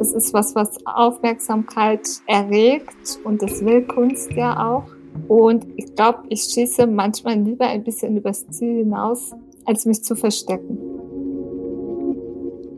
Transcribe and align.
Das 0.00 0.14
ist 0.14 0.32
was, 0.32 0.54
was 0.54 0.78
Aufmerksamkeit 0.86 2.08
erregt 2.26 3.18
und 3.22 3.42
das 3.42 3.62
will 3.62 3.82
Kunst 3.82 4.32
ja 4.32 4.66
auch. 4.66 4.84
Und 5.28 5.66
ich 5.76 5.94
glaube, 5.94 6.20
ich 6.30 6.40
schieße 6.44 6.86
manchmal 6.86 7.38
lieber 7.38 7.66
ein 7.66 7.84
bisschen 7.84 8.16
übers 8.16 8.48
Ziel 8.48 8.78
hinaus, 8.78 9.32
als 9.66 9.84
mich 9.84 10.02
zu 10.02 10.16
verstecken. 10.16 10.78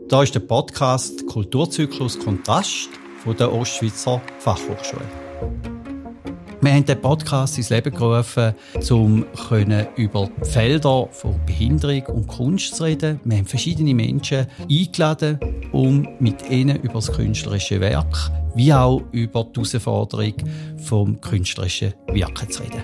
Da 0.09 0.21
ist 0.21 0.35
der 0.35 0.41
Podcast 0.41 1.25
Kulturzyklus 1.27 2.19
Kontrast 2.19 2.89
von 3.23 3.37
der 3.37 3.53
Ostschweizer 3.53 4.21
Fachhochschule. 4.39 5.05
Wir 6.63 6.73
haben 6.73 6.85
den 6.85 7.01
Podcast 7.01 7.57
ins 7.57 7.69
Leben 7.69 7.93
gerufen, 7.93 8.53
um 8.89 9.25
über 9.97 10.29
die 10.41 10.49
Felder 10.49 11.09
von 11.11 11.37
Behinderung 11.45 12.05
und 12.05 12.27
Kunst 12.27 12.77
zu 12.77 12.85
reden. 12.85 13.19
Wir 13.25 13.39
haben 13.39 13.45
verschiedene 13.45 13.93
Menschen 13.93 14.47
eingeladen, 14.71 15.41
um 15.73 16.07
mit 16.21 16.49
ihnen 16.49 16.77
über 16.77 16.93
das 16.93 17.11
künstlerische 17.11 17.81
Werk 17.81 18.31
wie 18.55 18.71
auch 18.71 19.01
über 19.11 19.43
die 19.43 19.59
Herausforderung 19.59 20.35
vom 20.77 21.19
künstlerischen 21.19 21.93
Wirken 22.13 22.49
zu 22.49 22.63
reden. 22.63 22.83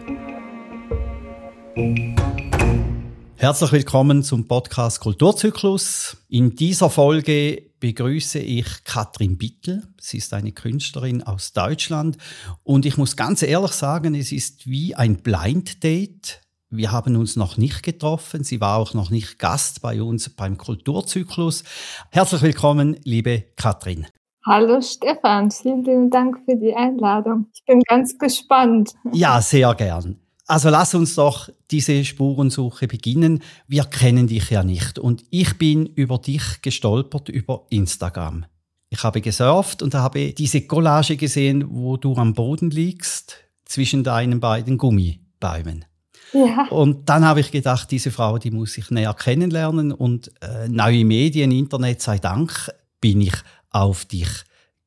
Herzlich 3.39 3.71
willkommen 3.71 4.21
zum 4.21 4.49
Podcast 4.49 4.99
Kulturzyklus. 4.99 6.17
In 6.27 6.57
dieser 6.57 6.89
Folge 6.89 7.71
begrüße 7.79 8.37
ich 8.37 8.83
Katrin 8.83 9.37
Bittel. 9.37 9.87
Sie 9.97 10.17
ist 10.17 10.33
eine 10.33 10.51
Künstlerin 10.51 11.23
aus 11.23 11.53
Deutschland 11.53 12.17
und 12.63 12.85
ich 12.85 12.97
muss 12.97 13.15
ganz 13.15 13.41
ehrlich 13.41 13.71
sagen, 13.71 14.13
es 14.13 14.33
ist 14.33 14.67
wie 14.67 14.93
ein 14.93 15.23
Blind 15.23 15.85
Date. 15.85 16.41
Wir 16.69 16.91
haben 16.91 17.15
uns 17.15 17.37
noch 17.37 17.55
nicht 17.55 17.81
getroffen. 17.81 18.43
Sie 18.43 18.59
war 18.59 18.77
auch 18.77 18.93
noch 18.93 19.09
nicht 19.09 19.39
Gast 19.39 19.81
bei 19.81 20.01
uns 20.01 20.27
beim 20.27 20.57
Kulturzyklus. 20.57 21.63
Herzlich 22.11 22.41
willkommen, 22.41 22.99
liebe 23.05 23.45
Katrin. 23.55 24.05
Hallo 24.45 24.81
Stefan, 24.81 25.49
vielen 25.49 26.09
Dank 26.09 26.39
für 26.43 26.57
die 26.57 26.75
Einladung. 26.75 27.47
Ich 27.53 27.63
bin 27.63 27.79
ganz 27.87 28.17
gespannt. 28.17 28.91
Ja, 29.13 29.41
sehr 29.41 29.73
gern. 29.75 30.19
Also 30.49 30.69
lass 30.69 30.95
uns 30.95 31.13
doch 31.13 31.47
diese 31.69 32.03
Spurensuche 32.03 32.87
beginnen. 32.87 33.43
Wir 33.67 33.83
kennen 33.83 34.25
dich 34.25 34.49
ja 34.49 34.63
nicht 34.63 34.97
und 34.97 35.23
ich 35.29 35.59
bin 35.59 35.85
über 35.85 36.17
dich 36.17 36.63
gestolpert 36.63 37.29
über 37.29 37.67
Instagram. 37.69 38.45
Ich 38.89 39.03
habe 39.03 39.21
gesurft 39.21 39.83
und 39.83 39.93
habe 39.93 40.33
diese 40.33 40.61
Collage 40.61 41.17
gesehen, 41.17 41.65
wo 41.69 41.97
du 41.97 42.15
am 42.15 42.33
Boden 42.33 42.71
liegst 42.71 43.37
zwischen 43.65 44.03
deinen 44.03 44.39
beiden 44.39 44.79
Gummibäumen. 44.79 45.85
Ja. 46.33 46.67
Und 46.69 47.07
dann 47.07 47.23
habe 47.25 47.41
ich 47.41 47.51
gedacht, 47.51 47.91
diese 47.91 48.09
Frau, 48.09 48.39
die 48.39 48.49
muss 48.49 48.75
ich 48.75 48.89
näher 48.89 49.13
kennenlernen 49.13 49.91
und 49.91 50.31
äh, 50.41 50.67
neue 50.67 51.05
Medien, 51.05 51.51
Internet 51.51 52.01
sei 52.01 52.17
Dank, 52.17 52.71
bin 52.99 53.21
ich 53.21 53.35
auf 53.69 54.05
dich 54.05 54.29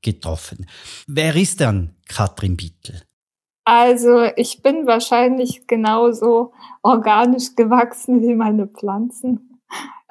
getroffen. 0.01 0.67
Wer 1.07 1.37
ist 1.37 1.61
denn 1.61 1.95
Katrin 2.09 2.57
Bittel? 2.57 3.03
Also 3.65 4.25
ich 4.37 4.61
bin 4.63 4.87
wahrscheinlich 4.87 5.67
genauso 5.69 6.53
organisch 6.83 7.55
gewachsen 7.55 8.21
wie 8.23 8.35
meine 8.35 8.67
Pflanzen. 8.67 9.61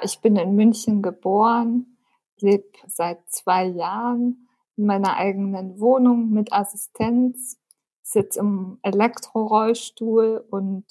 Ich 0.04 0.22
bin 0.22 0.38
in 0.38 0.56
München 0.56 1.02
geboren, 1.02 1.98
lebe 2.40 2.70
seit 2.88 3.20
zwei 3.30 3.66
Jahren 3.66 4.48
in 4.78 4.86
meiner 4.86 5.18
eigenen 5.18 5.80
Wohnung 5.80 6.30
mit 6.30 6.54
Assistenz, 6.54 7.60
sitze 8.02 8.40
im 8.40 8.80
Elektrorollstuhl 8.84 10.46
und 10.50 10.86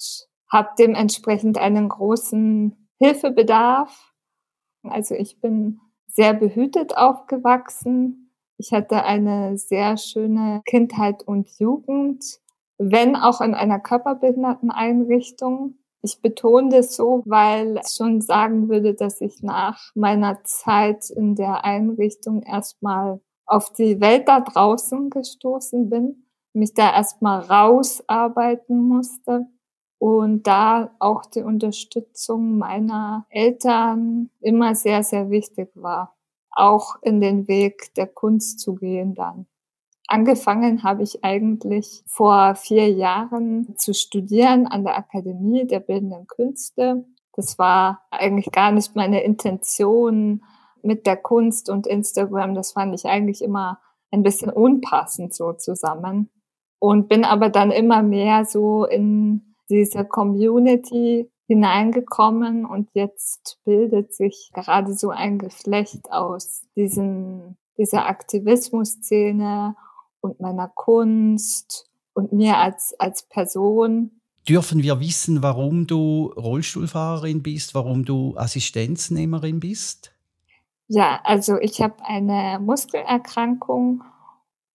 habe 0.47 0.69
dementsprechend 0.77 1.57
einen 1.57 1.89
großen 1.89 2.87
Hilfebedarf. 2.99 4.13
Also 4.83 5.15
ich 5.15 5.39
bin 5.39 5.79
sehr 6.07 6.33
behütet 6.35 6.95
aufgewachsen. 6.95 8.31
Ich 8.57 8.71
hatte 8.71 9.03
eine 9.03 9.57
sehr 9.57 9.97
schöne 9.97 10.61
Kindheit 10.65 11.23
und 11.23 11.49
Jugend 11.57 12.40
wenn 12.81 13.15
auch 13.15 13.41
in 13.41 13.53
einer 13.53 13.79
Körperbehinderteneinrichtung. 13.79 15.75
Ich 16.01 16.21
betone 16.21 16.69
das 16.69 16.95
so, 16.95 17.21
weil 17.25 17.77
ich 17.77 17.91
schon 17.95 18.21
sagen 18.21 18.69
würde, 18.69 18.95
dass 18.95 19.21
ich 19.21 19.43
nach 19.43 19.91
meiner 19.93 20.43
Zeit 20.43 21.11
in 21.11 21.35
der 21.35 21.63
Einrichtung 21.63 22.41
erstmal 22.41 23.21
auf 23.45 23.71
die 23.73 24.01
Welt 24.01 24.27
da 24.27 24.39
draußen 24.39 25.11
gestoßen 25.11 25.89
bin, 25.89 26.25
mich 26.53 26.73
da 26.73 26.91
erstmal 26.91 27.41
rausarbeiten 27.41 28.81
musste 28.81 29.45
und 29.99 30.47
da 30.47 30.95
auch 30.97 31.25
die 31.27 31.43
Unterstützung 31.43 32.57
meiner 32.57 33.27
Eltern 33.29 34.31
immer 34.39 34.73
sehr, 34.73 35.03
sehr 35.03 35.29
wichtig 35.29 35.69
war, 35.75 36.15
auch 36.49 36.95
in 37.03 37.21
den 37.21 37.47
Weg 37.47 37.93
der 37.93 38.07
Kunst 38.07 38.59
zu 38.59 38.73
gehen 38.73 39.13
dann. 39.13 39.45
Angefangen 40.11 40.83
habe 40.83 41.03
ich 41.03 41.23
eigentlich 41.23 42.03
vor 42.05 42.55
vier 42.55 42.91
Jahren 42.91 43.77
zu 43.77 43.93
studieren 43.93 44.67
an 44.67 44.83
der 44.83 44.97
Akademie 44.97 45.65
der 45.65 45.79
Bildenden 45.79 46.27
Künste. 46.27 47.05
Das 47.31 47.57
war 47.57 48.01
eigentlich 48.11 48.51
gar 48.51 48.73
nicht 48.73 48.93
meine 48.93 49.23
Intention 49.23 50.43
mit 50.83 51.07
der 51.07 51.15
Kunst 51.15 51.69
und 51.69 51.87
Instagram. 51.87 52.55
Das 52.55 52.73
fand 52.73 52.93
ich 52.93 53.05
eigentlich 53.05 53.41
immer 53.41 53.79
ein 54.11 54.21
bisschen 54.21 54.49
unpassend 54.49 55.33
so 55.33 55.53
zusammen. 55.53 56.29
Und 56.77 57.07
bin 57.07 57.23
aber 57.23 57.47
dann 57.47 57.71
immer 57.71 58.03
mehr 58.03 58.43
so 58.43 58.83
in 58.83 59.55
diese 59.69 60.03
Community 60.03 61.31
hineingekommen 61.47 62.65
und 62.65 62.89
jetzt 62.93 63.61
bildet 63.63 64.13
sich 64.13 64.51
gerade 64.53 64.93
so 64.93 65.09
ein 65.09 65.37
Geflecht 65.37 66.11
aus 66.11 66.67
diesen, 66.75 67.55
dieser 67.77 68.07
Aktivismusszene 68.07 69.77
und 70.21 70.39
meiner 70.39 70.69
Kunst 70.69 71.89
und 72.13 72.31
mir 72.31 72.57
als, 72.57 72.95
als 72.99 73.23
Person. 73.23 74.21
Dürfen 74.47 74.81
wir 74.81 74.99
wissen, 74.99 75.43
warum 75.43 75.85
du 75.85 76.33
Rollstuhlfahrerin 76.35 77.43
bist, 77.43 77.75
warum 77.75 78.05
du 78.05 78.35
Assistenznehmerin 78.37 79.59
bist? 79.59 80.13
Ja, 80.87 81.21
also 81.23 81.57
ich 81.59 81.81
habe 81.81 81.95
eine 82.03 82.59
Muskelerkrankung, 82.59 84.03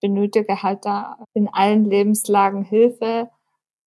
benötige 0.01 0.63
halt 0.63 0.85
da 0.85 1.19
in 1.35 1.49
allen 1.49 1.85
Lebenslagen 1.85 2.63
Hilfe. 2.63 3.29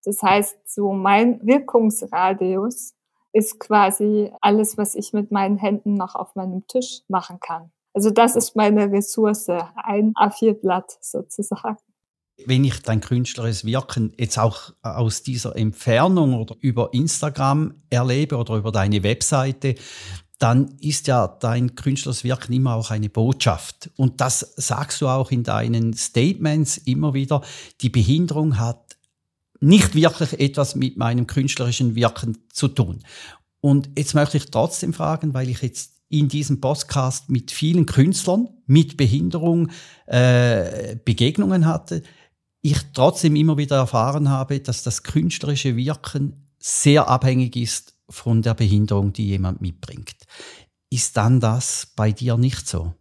Das 0.04 0.22
heißt, 0.22 0.58
so 0.66 0.94
mein 0.94 1.40
Wirkungsradius 1.46 2.94
ist 3.32 3.60
quasi 3.60 4.32
alles, 4.42 4.78
was 4.78 4.96
ich 4.96 5.14
mit 5.14 5.32
meinen 5.32 5.58
Händen 5.58 5.96
noch 5.96 6.16
auf 6.16 6.36
meinem 6.36 6.68
Tisch 6.68 7.02
machen 7.08 7.40
kann. 7.40 7.72
Also 7.94 8.12
das 8.12 8.36
ist 8.36 8.56
meine 8.56 8.92
Ressource, 8.92 9.50
ein 9.50 10.14
A4-Blatt 10.14 10.98
sozusagen. 11.02 11.78
Wenn 12.46 12.64
ich 12.64 12.82
dein 12.82 13.02
künstlerisches 13.02 13.66
Wirken 13.66 14.14
jetzt 14.18 14.40
auch 14.40 14.74
aus 14.82 15.24
dieser 15.24 15.56
Entfernung 15.58 16.36
oder 16.36 16.56
über 16.62 16.94
Instagram 16.94 17.74
erlebe 17.90 18.38
oder 18.38 18.56
über 18.56 18.72
deine 18.72 19.04
Webseite, 19.04 19.76
dann 20.38 20.78
ist 20.80 21.08
ja 21.08 21.28
dein 21.28 21.76
künstlerisches 21.76 22.24
Wirken 22.24 22.54
immer 22.54 22.76
auch 22.76 22.92
eine 22.92 23.10
Botschaft. 23.10 23.92
Und 23.98 24.22
das 24.22 24.40
sagst 24.56 25.02
du 25.02 25.10
auch 25.10 25.32
in 25.32 25.44
deinen 25.44 25.94
Statements 25.94 26.78
immer 26.78 27.14
wieder. 27.14 27.42
Die 27.82 27.90
Behinderung 27.90 28.58
hat 28.58 28.96
nicht 29.60 29.94
wirklich 29.96 30.40
etwas 30.40 30.76
mit 30.76 30.96
meinem 30.96 31.28
künstlerischen 31.28 31.96
Wirken 31.96 32.38
zu 32.54 32.70
tun. 32.70 33.04
Und 33.60 33.90
jetzt 33.98 34.16
möchte 34.16 34.38
ich 34.38 34.50
trotzdem 34.50 34.94
fragen, 34.94 35.34
weil 35.34 35.50
ich 35.50 35.62
jetzt 35.62 35.99
in 36.10 36.28
diesem 36.28 36.60
Podcast 36.60 37.30
mit 37.30 37.52
vielen 37.52 37.86
Künstlern 37.86 38.50
mit 38.66 38.98
Behinderung 38.98 39.70
äh, 40.08 40.96
Begegnungen 41.06 41.66
hatte, 41.66 42.04
ich 42.62 42.78
trotzdem 42.94 43.36
immer 43.36 43.58
wieder 43.58 43.78
erfahren 43.78 44.30
habe, 44.30 44.60
dass 44.60 44.84
das 44.84 45.04
künstlerische 45.04 45.76
Wirken 45.76 46.50
sehr 46.60 47.08
abhängig 47.08 47.56
ist 47.56 47.96
von 48.10 48.42
der 48.42 48.54
Behinderung, 48.54 49.14
die 49.14 49.28
jemand 49.28 49.62
mitbringt. 49.62 50.18
Ist 50.92 51.16
dann 51.16 51.40
das 51.40 51.94
bei 51.96 52.12
dir 52.12 52.38
nicht 52.38 52.68
so? 52.68 52.94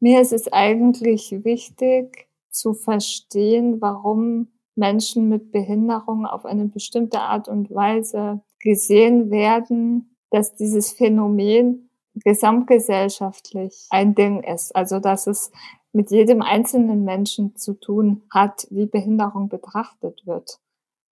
Mir 0.00 0.20
ist 0.20 0.32
es 0.32 0.50
eigentlich 0.52 1.32
wichtig 1.44 2.28
zu 2.50 2.74
verstehen, 2.74 3.80
warum 3.80 4.48
Menschen 4.76 5.28
mit 5.28 5.52
Behinderung 5.52 6.26
auf 6.26 6.44
eine 6.44 6.66
bestimmte 6.66 7.20
Art 7.20 7.48
und 7.48 7.70
Weise 7.70 8.42
gesehen 8.60 9.30
werden, 9.30 10.16
dass 10.30 10.54
dieses 10.54 10.92
Phänomen 10.92 11.85
gesamtgesellschaftlich 12.24 13.86
ein 13.90 14.14
Ding 14.14 14.42
ist. 14.42 14.74
Also 14.74 14.98
dass 15.00 15.26
es 15.26 15.50
mit 15.92 16.10
jedem 16.10 16.42
einzelnen 16.42 17.04
Menschen 17.04 17.56
zu 17.56 17.74
tun 17.74 18.22
hat, 18.30 18.66
wie 18.70 18.86
Behinderung 18.86 19.48
betrachtet 19.48 20.26
wird. 20.26 20.58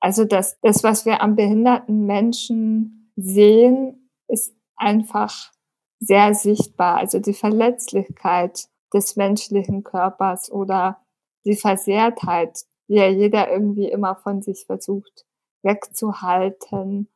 Also 0.00 0.24
dass 0.24 0.60
das, 0.60 0.82
was 0.82 1.06
wir 1.06 1.22
am 1.22 1.36
behinderten 1.36 2.06
Menschen 2.06 3.10
sehen, 3.16 4.10
ist 4.28 4.54
einfach 4.76 5.52
sehr 6.00 6.34
sichtbar. 6.34 6.96
Also 6.96 7.18
die 7.18 7.34
Verletzlichkeit 7.34 8.68
des 8.92 9.16
menschlichen 9.16 9.82
Körpers 9.82 10.50
oder 10.50 11.00
die 11.46 11.56
Versehrtheit, 11.56 12.64
die 12.88 12.94
ja 12.94 13.08
jeder 13.08 13.50
irgendwie 13.50 13.90
immer 13.90 14.16
von 14.16 14.42
sich 14.42 14.64
versucht 14.66 15.24
wegzuhalten, 15.62 17.08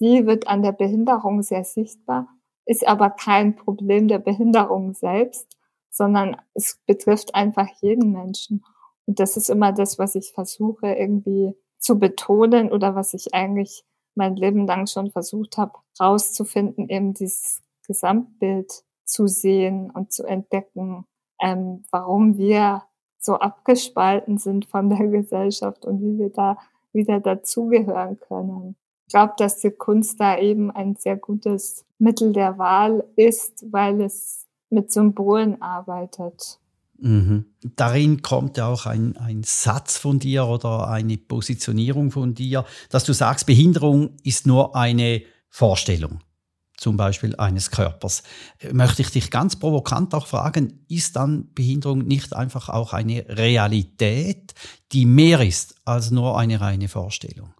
die 0.00 0.26
wird 0.26 0.48
an 0.48 0.62
der 0.62 0.72
Behinderung 0.72 1.42
sehr 1.42 1.64
sichtbar 1.64 2.28
ist 2.66 2.86
aber 2.86 3.10
kein 3.10 3.56
Problem 3.56 4.08
der 4.08 4.18
Behinderung 4.18 4.94
selbst, 4.94 5.56
sondern 5.90 6.36
es 6.54 6.80
betrifft 6.86 7.34
einfach 7.34 7.68
jeden 7.80 8.12
Menschen. 8.12 8.64
Und 9.06 9.20
das 9.20 9.36
ist 9.36 9.50
immer 9.50 9.72
das, 9.72 9.98
was 9.98 10.14
ich 10.14 10.32
versuche 10.32 10.92
irgendwie 10.94 11.54
zu 11.78 11.98
betonen 11.98 12.70
oder 12.70 12.94
was 12.94 13.14
ich 13.14 13.34
eigentlich 13.34 13.84
mein 14.14 14.36
Leben 14.36 14.66
lang 14.66 14.86
schon 14.86 15.10
versucht 15.10 15.56
habe, 15.58 15.72
rauszufinden, 16.00 16.88
eben 16.88 17.14
dieses 17.14 17.62
Gesamtbild 17.86 18.84
zu 19.04 19.26
sehen 19.26 19.90
und 19.90 20.12
zu 20.12 20.24
entdecken, 20.24 21.04
ähm, 21.40 21.84
warum 21.90 22.38
wir 22.38 22.82
so 23.18 23.34
abgespalten 23.34 24.38
sind 24.38 24.66
von 24.66 24.88
der 24.88 25.06
Gesellschaft 25.08 25.84
und 25.84 26.00
wie 26.00 26.18
wir 26.18 26.30
da 26.30 26.58
wieder 26.92 27.20
dazugehören 27.20 28.18
können. 28.20 28.76
Ich 29.12 29.14
glaube, 29.14 29.34
dass 29.36 29.58
die 29.58 29.70
Kunst 29.70 30.18
da 30.20 30.38
eben 30.38 30.70
ein 30.70 30.96
sehr 30.96 31.18
gutes 31.18 31.84
Mittel 31.98 32.32
der 32.32 32.56
Wahl 32.56 33.04
ist, 33.14 33.62
weil 33.70 34.00
es 34.00 34.46
mit 34.70 34.90
Symbolen 34.90 35.60
arbeitet. 35.60 36.58
Mhm. 36.96 37.44
Darin 37.76 38.22
kommt 38.22 38.56
ja 38.56 38.68
auch 38.68 38.86
ein, 38.86 39.18
ein 39.18 39.42
Satz 39.44 39.98
von 39.98 40.18
dir 40.18 40.46
oder 40.46 40.88
eine 40.88 41.18
Positionierung 41.18 42.10
von 42.10 42.32
dir, 42.32 42.64
dass 42.88 43.04
du 43.04 43.12
sagst, 43.12 43.44
Behinderung 43.44 44.16
ist 44.22 44.46
nur 44.46 44.74
eine 44.74 45.20
Vorstellung 45.50 46.20
zum 46.78 46.96
Beispiel 46.96 47.36
eines 47.36 47.70
Körpers. 47.70 48.22
Möchte 48.72 49.02
ich 49.02 49.10
dich 49.10 49.30
ganz 49.30 49.56
provokant 49.56 50.14
auch 50.14 50.26
fragen, 50.26 50.86
ist 50.88 51.16
dann 51.16 51.52
Behinderung 51.52 51.98
nicht 51.98 52.34
einfach 52.34 52.70
auch 52.70 52.94
eine 52.94 53.26
Realität, 53.28 54.54
die 54.92 55.04
mehr 55.04 55.42
ist 55.42 55.74
als 55.84 56.10
nur 56.10 56.38
eine 56.38 56.62
reine 56.62 56.88
Vorstellung? 56.88 57.52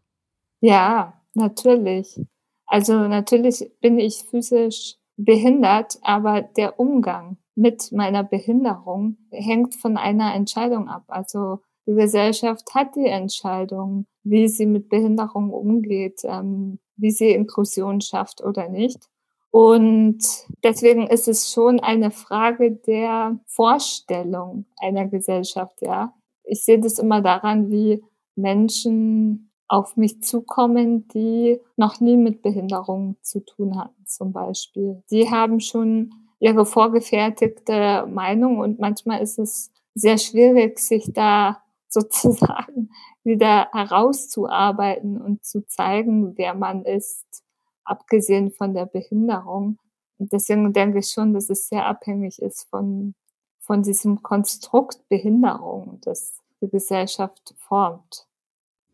Ja, 0.63 1.22
natürlich. 1.35 2.21
Also 2.67 2.95
natürlich 3.09 3.71
bin 3.81 3.99
ich 3.99 4.25
physisch 4.31 4.97
behindert, 5.17 5.99
aber 6.03 6.43
der 6.43 6.81
Umgang 6.81 7.37
mit 7.55 7.93
meiner 7.93 8.25
Behinderung 8.25 9.19
hängt 9.31 9.75
von 9.75 9.97
einer 9.97 10.35
Entscheidung 10.35 10.89
ab. 10.89 11.05
Also 11.09 11.59
die 11.87 11.95
Gesellschaft 11.95 12.75
hat 12.75 12.97
die 12.97 13.07
Entscheidung, 13.07 14.07
wie 14.23 14.49
sie 14.49 14.67
mit 14.67 14.89
Behinderung 14.89 15.51
umgeht, 15.51 16.23
ähm, 16.25 16.79
wie 16.97 17.11
sie 17.11 17.31
Inklusion 17.31 18.01
schafft 18.01 18.43
oder 18.43 18.69
nicht. 18.69 19.09
Und 19.51 20.19
deswegen 20.65 21.07
ist 21.09 21.29
es 21.29 21.53
schon 21.53 21.79
eine 21.81 22.11
Frage 22.11 22.73
der 22.73 23.39
Vorstellung 23.47 24.65
einer 24.79 25.07
Gesellschaft, 25.09 25.83
ja. 25.83 26.15
Ich 26.45 26.65
sehe 26.65 26.81
das 26.81 26.99
immer 26.99 27.21
daran, 27.21 27.71
wie 27.71 28.03
Menschen 28.35 29.52
auf 29.69 29.97
mich 29.97 30.23
zukommen, 30.23 31.09
die 31.09 31.61
noch 31.77 32.01
nie 32.01 32.17
mit 32.17 32.43
Behinderung 32.43 33.17
zu 33.23 33.41
tun 33.41 33.79
hatten, 33.79 34.07
zum 34.07 34.33
Beispiel. 34.33 35.03
Die 35.11 35.31
haben 35.31 35.61
schon 35.61 36.13
ihre 36.41 36.67
vorgefertigte 36.67 38.07
Meinung 38.07 38.59
und 38.59 38.81
manchmal 38.81 39.23
ist 39.23 39.39
es 39.39 39.71
sehr 39.95 40.19
schwierig, 40.19 40.79
sich 40.79 41.13
da 41.13 41.63
sozusagen 41.89 42.91
wieder 43.23 43.69
herauszuarbeiten 43.73 45.21
und 45.21 45.45
zu 45.45 45.67
zeigen, 45.67 46.37
wer 46.37 46.55
man 46.55 46.85
ist 46.85 47.45
abgesehen 47.85 48.51
von 48.51 48.75
der 48.75 48.87
Behinderung. 48.87 49.79
Und 50.19 50.33
deswegen 50.33 50.73
denke 50.73 51.01
ich 51.01 51.11
schon, 51.11 51.35
dass 51.35 51.51
es 51.51 51.69
sehr 51.69 51.87
abhängig 51.87 52.41
ist 52.41 52.69
von, 52.71 53.15
von 53.59 53.83
diesem 53.83 54.23
Konstrukt 54.23 55.09
Behinderung, 55.09 55.99
das 56.03 56.41
die 56.61 56.71
Gesellschaft 56.71 57.55
formt. 57.59 58.27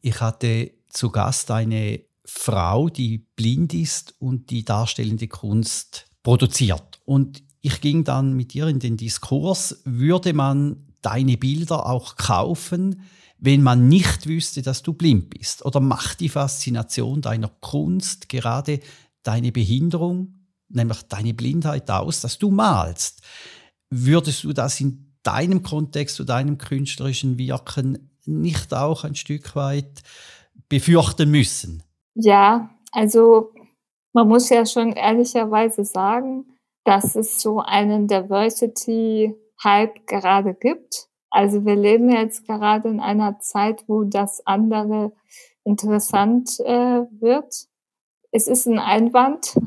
Ich 0.00 0.20
hatte 0.20 0.72
zu 0.88 1.10
Gast 1.10 1.50
eine 1.50 2.00
Frau, 2.24 2.88
die 2.88 3.18
blind 3.18 3.74
ist 3.74 4.14
und 4.18 4.50
die 4.50 4.64
darstellende 4.64 5.28
Kunst 5.28 6.06
produziert. 6.22 7.00
Und 7.04 7.42
ich 7.60 7.80
ging 7.80 8.04
dann 8.04 8.34
mit 8.34 8.54
ihr 8.54 8.66
in 8.68 8.78
den 8.78 8.96
Diskurs, 8.96 9.80
würde 9.84 10.32
man 10.32 10.88
deine 11.02 11.36
Bilder 11.36 11.86
auch 11.86 12.16
kaufen, 12.16 13.02
wenn 13.38 13.62
man 13.62 13.88
nicht 13.88 14.26
wüsste, 14.26 14.62
dass 14.62 14.82
du 14.82 14.92
blind 14.92 15.30
bist? 15.30 15.64
Oder 15.64 15.80
macht 15.80 16.20
die 16.20 16.28
Faszination 16.28 17.20
deiner 17.20 17.48
Kunst 17.48 18.28
gerade 18.28 18.80
deine 19.22 19.52
Behinderung, 19.52 20.34
nämlich 20.68 21.02
deine 21.04 21.34
Blindheit 21.34 21.90
aus, 21.90 22.20
dass 22.20 22.38
du 22.38 22.50
malst? 22.50 23.22
Würdest 23.90 24.44
du 24.44 24.52
das 24.52 24.80
in 24.80 25.14
deinem 25.22 25.62
Kontext 25.62 26.16
zu 26.16 26.24
deinem 26.24 26.58
künstlerischen 26.58 27.38
Wirken 27.38 28.10
nicht 28.28 28.74
auch 28.74 29.04
ein 29.04 29.14
Stück 29.14 29.56
weit 29.56 30.02
befürchten 30.68 31.30
müssen? 31.30 31.82
Ja, 32.14 32.70
also 32.92 33.52
man 34.12 34.28
muss 34.28 34.48
ja 34.48 34.66
schon 34.66 34.92
ehrlicherweise 34.92 35.84
sagen, 35.84 36.46
dass 36.84 37.16
es 37.16 37.40
so 37.40 37.60
einen 37.60 38.08
Diversity-Hype 38.08 40.06
gerade 40.06 40.54
gibt. 40.54 41.08
Also 41.30 41.64
wir 41.64 41.76
leben 41.76 42.10
jetzt 42.10 42.46
gerade 42.46 42.88
in 42.88 43.00
einer 43.00 43.40
Zeit, 43.40 43.84
wo 43.86 44.04
das 44.04 44.46
andere 44.46 45.12
interessant 45.64 46.58
äh, 46.60 47.02
wird. 47.20 47.66
Es 48.30 48.48
ist 48.48 48.66
ein 48.66 48.78
Einwand, 48.78 49.58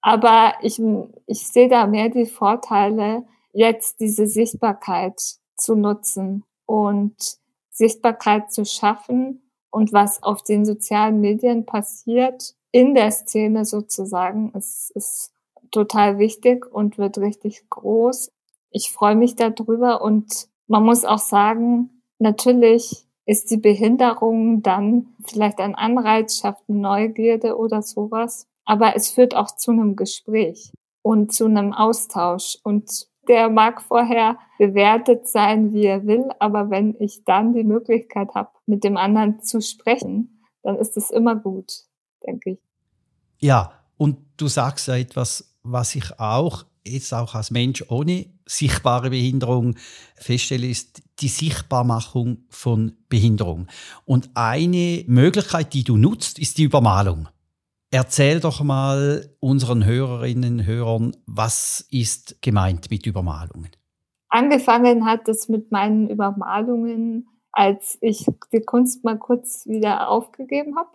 aber 0.00 0.54
ich, 0.62 0.80
ich 1.26 1.46
sehe 1.46 1.68
da 1.68 1.86
mehr 1.86 2.08
die 2.08 2.26
Vorteile, 2.26 3.24
jetzt 3.52 4.00
diese 4.00 4.26
Sichtbarkeit 4.26 5.20
zu 5.56 5.74
nutzen 5.74 6.44
und 6.66 7.39
Sichtbarkeit 7.80 8.52
zu 8.52 8.64
schaffen 8.64 9.42
und 9.70 9.92
was 9.92 10.22
auf 10.22 10.42
den 10.42 10.64
sozialen 10.64 11.20
Medien 11.20 11.64
passiert, 11.64 12.54
in 12.72 12.94
der 12.94 13.10
Szene 13.10 13.64
sozusagen, 13.64 14.52
ist, 14.52 14.92
ist 14.94 15.32
total 15.70 16.18
wichtig 16.18 16.66
und 16.72 16.98
wird 16.98 17.18
richtig 17.18 17.68
groß. 17.70 18.28
Ich 18.70 18.92
freue 18.92 19.16
mich 19.16 19.34
darüber 19.34 20.02
und 20.02 20.48
man 20.68 20.84
muss 20.84 21.04
auch 21.04 21.18
sagen, 21.18 22.02
natürlich 22.18 23.06
ist 23.26 23.50
die 23.50 23.56
Behinderung 23.56 24.62
dann 24.62 25.14
vielleicht 25.24 25.58
ein 25.58 25.74
Anreiz, 25.74 26.38
schafft 26.38 26.64
eine 26.68 26.78
Neugierde 26.78 27.56
oder 27.56 27.82
sowas. 27.82 28.46
Aber 28.64 28.94
es 28.94 29.10
führt 29.10 29.34
auch 29.34 29.54
zu 29.56 29.70
einem 29.70 29.96
Gespräch 29.96 30.72
und 31.02 31.32
zu 31.32 31.46
einem 31.46 31.72
Austausch. 31.72 32.58
Und 32.62 33.08
der 33.28 33.50
mag 33.50 33.82
vorher 33.82 34.38
bewertet 34.58 35.28
sein, 35.28 35.72
wie 35.72 35.86
er 35.86 36.06
will. 36.06 36.28
Aber 36.38 36.70
wenn 36.70 36.96
ich 36.98 37.24
dann 37.24 37.52
die 37.52 37.64
Möglichkeit 37.64 38.34
habe, 38.34 38.50
mit 38.66 38.84
dem 38.84 38.96
anderen 38.96 39.40
zu 39.40 39.60
sprechen, 39.60 40.42
dann 40.62 40.76
ist 40.76 40.96
es 40.96 41.10
immer 41.10 41.36
gut, 41.36 41.72
denke 42.26 42.52
ich. 42.52 42.58
Ja, 43.38 43.72
und 43.96 44.18
du 44.36 44.48
sagst 44.48 44.88
ja 44.88 44.96
etwas, 44.96 45.56
was 45.62 45.94
ich 45.94 46.18
auch 46.18 46.64
jetzt 46.84 47.12
auch 47.12 47.34
als 47.34 47.50
Mensch 47.50 47.84
ohne 47.88 48.26
sichtbare 48.46 49.10
Behinderung 49.10 49.76
feststelle, 50.16 50.66
ist 50.66 51.02
die 51.20 51.28
Sichtbarmachung 51.28 52.44
von 52.48 52.96
Behinderung. 53.08 53.66
Und 54.04 54.30
eine 54.34 55.04
Möglichkeit, 55.06 55.74
die 55.74 55.84
du 55.84 55.96
nutzt, 55.96 56.38
ist 56.38 56.58
die 56.58 56.64
Übermalung. 56.64 57.28
Erzähl 57.92 58.38
doch 58.38 58.62
mal 58.62 59.34
unseren 59.40 59.84
Hörerinnen 59.84 60.60
und 60.60 60.66
Hörern, 60.66 61.16
was 61.26 61.86
ist 61.90 62.40
gemeint 62.40 62.88
mit 62.88 63.04
Übermalungen? 63.04 63.70
Angefangen 64.28 65.06
hat 65.06 65.28
es 65.28 65.48
mit 65.48 65.72
meinen 65.72 66.08
Übermalungen, 66.08 67.28
als 67.50 67.98
ich 68.00 68.26
die 68.52 68.60
Kunst 68.60 69.02
mal 69.02 69.18
kurz 69.18 69.66
wieder 69.66 70.08
aufgegeben 70.08 70.76
habe. 70.78 70.90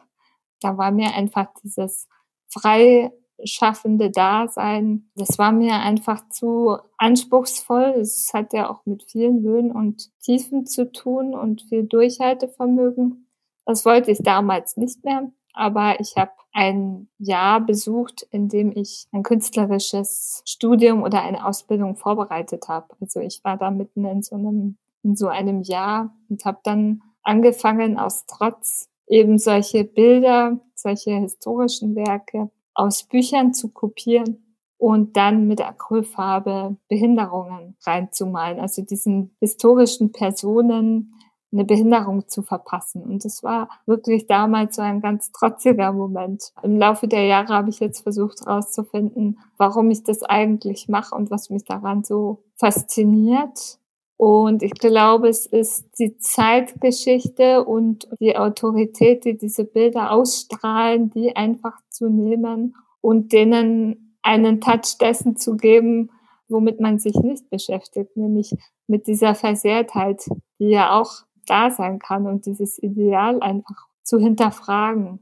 Da 0.62 0.78
war 0.78 0.92
mir 0.92 1.14
einfach 1.14 1.48
dieses 1.62 2.08
frei 2.48 3.12
schaffende 3.44 4.10
Dasein, 4.10 5.10
das 5.16 5.38
war 5.38 5.52
mir 5.52 5.74
einfach 5.74 6.30
zu 6.30 6.78
anspruchsvoll. 6.98 7.96
Es 8.00 8.34
hat 8.34 8.54
ja 8.54 8.70
auch 8.70 8.86
mit 8.86 9.04
vielen 9.04 9.42
Höhen 9.42 9.72
und 9.74 10.10
Tiefen 10.22 10.66
zu 10.66 10.90
tun 10.90 11.34
und 11.34 11.62
viel 11.64 11.84
Durchhaltevermögen. 11.84 13.28
Das 13.66 13.84
wollte 13.84 14.12
ich 14.12 14.20
damals 14.20 14.78
nicht 14.78 15.04
mehr, 15.04 15.30
aber 15.56 16.00
ich 16.00 16.16
habe 16.18 16.32
ein 16.54 17.10
Jahr 17.18 17.60
besucht, 17.60 18.28
in 18.32 18.48
dem 18.48 18.72
ich 18.72 19.08
ein 19.12 19.24
künstlerisches 19.24 20.42
Studium 20.46 21.04
oder 21.04 21.22
eine 21.22 21.46
Ausbildung 21.46 21.96
vorbereitet 21.96 22.68
habe. 22.68 22.88
Also 23.02 23.20
ich 23.20 23.44
war 23.44 23.58
da 23.58 23.72
mitten 23.72 24.06
in 24.06 24.22
so 24.22 24.36
einem 24.36 24.78
in 25.06 25.16
so 25.16 25.28
einem 25.28 25.62
Jahr 25.62 26.14
und 26.30 26.44
habe 26.46 26.60
dann 26.64 27.04
angefangen 27.22 27.98
aus 28.00 28.26
Trotz 28.26 28.90
eben 29.08 29.38
solche 29.38 29.84
Bilder, 29.84 30.60
solche 30.74 31.12
historischen 31.12 31.96
Werke 31.96 32.50
aus 32.74 33.04
Büchern 33.04 33.54
zu 33.54 33.70
kopieren 33.70 34.58
und 34.78 35.16
dann 35.16 35.48
mit 35.48 35.62
Acrylfarbe 35.62 36.76
Behinderungen 36.90 37.78
reinzumalen, 37.86 38.60
also 38.60 38.82
diesen 38.82 39.36
historischen 39.40 40.12
Personen 40.12 41.14
eine 41.56 41.66
Behinderung 41.66 42.28
zu 42.28 42.44
verpassen. 42.44 43.02
Und 43.02 43.26
das 43.26 43.42
war 43.42 43.70
wirklich 43.86 44.28
damals 44.28 44.76
so 44.76 44.82
ein 44.82 45.02
ganz 45.02 45.32
trotziger 45.32 45.94
Moment. 45.94 46.52
Im 46.62 46.78
Laufe 46.78 47.08
der 47.08 47.26
Jahre 47.26 47.54
habe 47.54 47.70
ich 47.70 47.80
jetzt 47.80 48.02
versucht 48.02 48.42
herauszufinden, 48.42 49.40
warum 49.58 49.90
ich 49.90 50.04
das 50.04 50.22
eigentlich 50.22 50.88
mache 50.88 51.16
und 51.16 51.32
was 51.32 51.50
mich 51.50 51.64
daran 51.64 52.04
so 52.04 52.44
fasziniert. 52.56 53.80
Und 54.18 54.64
ich 54.64 54.74
glaube, 54.74 55.28
es 55.28 55.46
ist 55.46 56.00
die 56.00 56.18
Zeitgeschichte 56.18 57.66
und 57.66 58.08
die 58.20 58.38
Autorität, 58.38 59.26
die 59.26 59.38
diese 59.38 59.66
Bilder 59.66 60.12
ausstrahlen, 60.12 61.10
die 61.10 61.36
einfach 61.36 61.80
zu 61.90 62.10
nehmen 62.10 62.76
und 63.02 63.34
denen 63.34 64.18
einen 64.22 64.62
Touch 64.62 64.98
dessen 65.00 65.38
zu 65.38 65.58
geben, 65.58 66.12
womit 66.48 66.80
man 66.80 67.00
sich 67.00 67.16
nicht 67.16 67.50
beschäftigt, 67.50 68.16
nämlich 68.16 68.56
mit 68.88 69.08
dieser 69.08 69.36
Versehrtheit, 69.36 70.28
die 70.60 70.70
ja 70.70 71.00
auch 71.00 71.26
da 71.46 71.72
sein 71.72 72.00
kann 72.00 72.26
und 72.26 72.46
dieses 72.46 72.82
Ideal 72.82 73.42
einfach 73.42 73.88
zu 74.04 74.20
hinterfragen. 74.20 75.20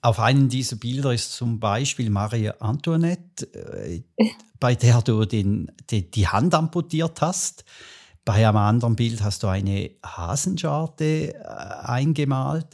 Auf 0.00 0.20
einem 0.20 0.48
dieser 0.48 0.76
Bilder 0.76 1.12
ist 1.12 1.32
zum 1.32 1.58
Beispiel 1.58 2.08
Marie 2.08 2.50
Antoinette, 2.60 3.46
äh, 3.52 4.02
bei 4.60 4.74
der 4.74 5.02
du 5.02 5.24
den, 5.24 5.72
die, 5.90 6.08
die 6.10 6.28
Hand 6.28 6.54
amputiert 6.54 7.20
hast. 7.20 7.64
Bei 8.24 8.46
einem 8.46 8.58
anderen 8.58 8.94
Bild 8.94 9.22
hast 9.22 9.42
du 9.42 9.48
eine 9.48 9.90
Hasenscharte 10.04 11.34
äh, 11.34 11.38
eingemalt. 11.82 12.66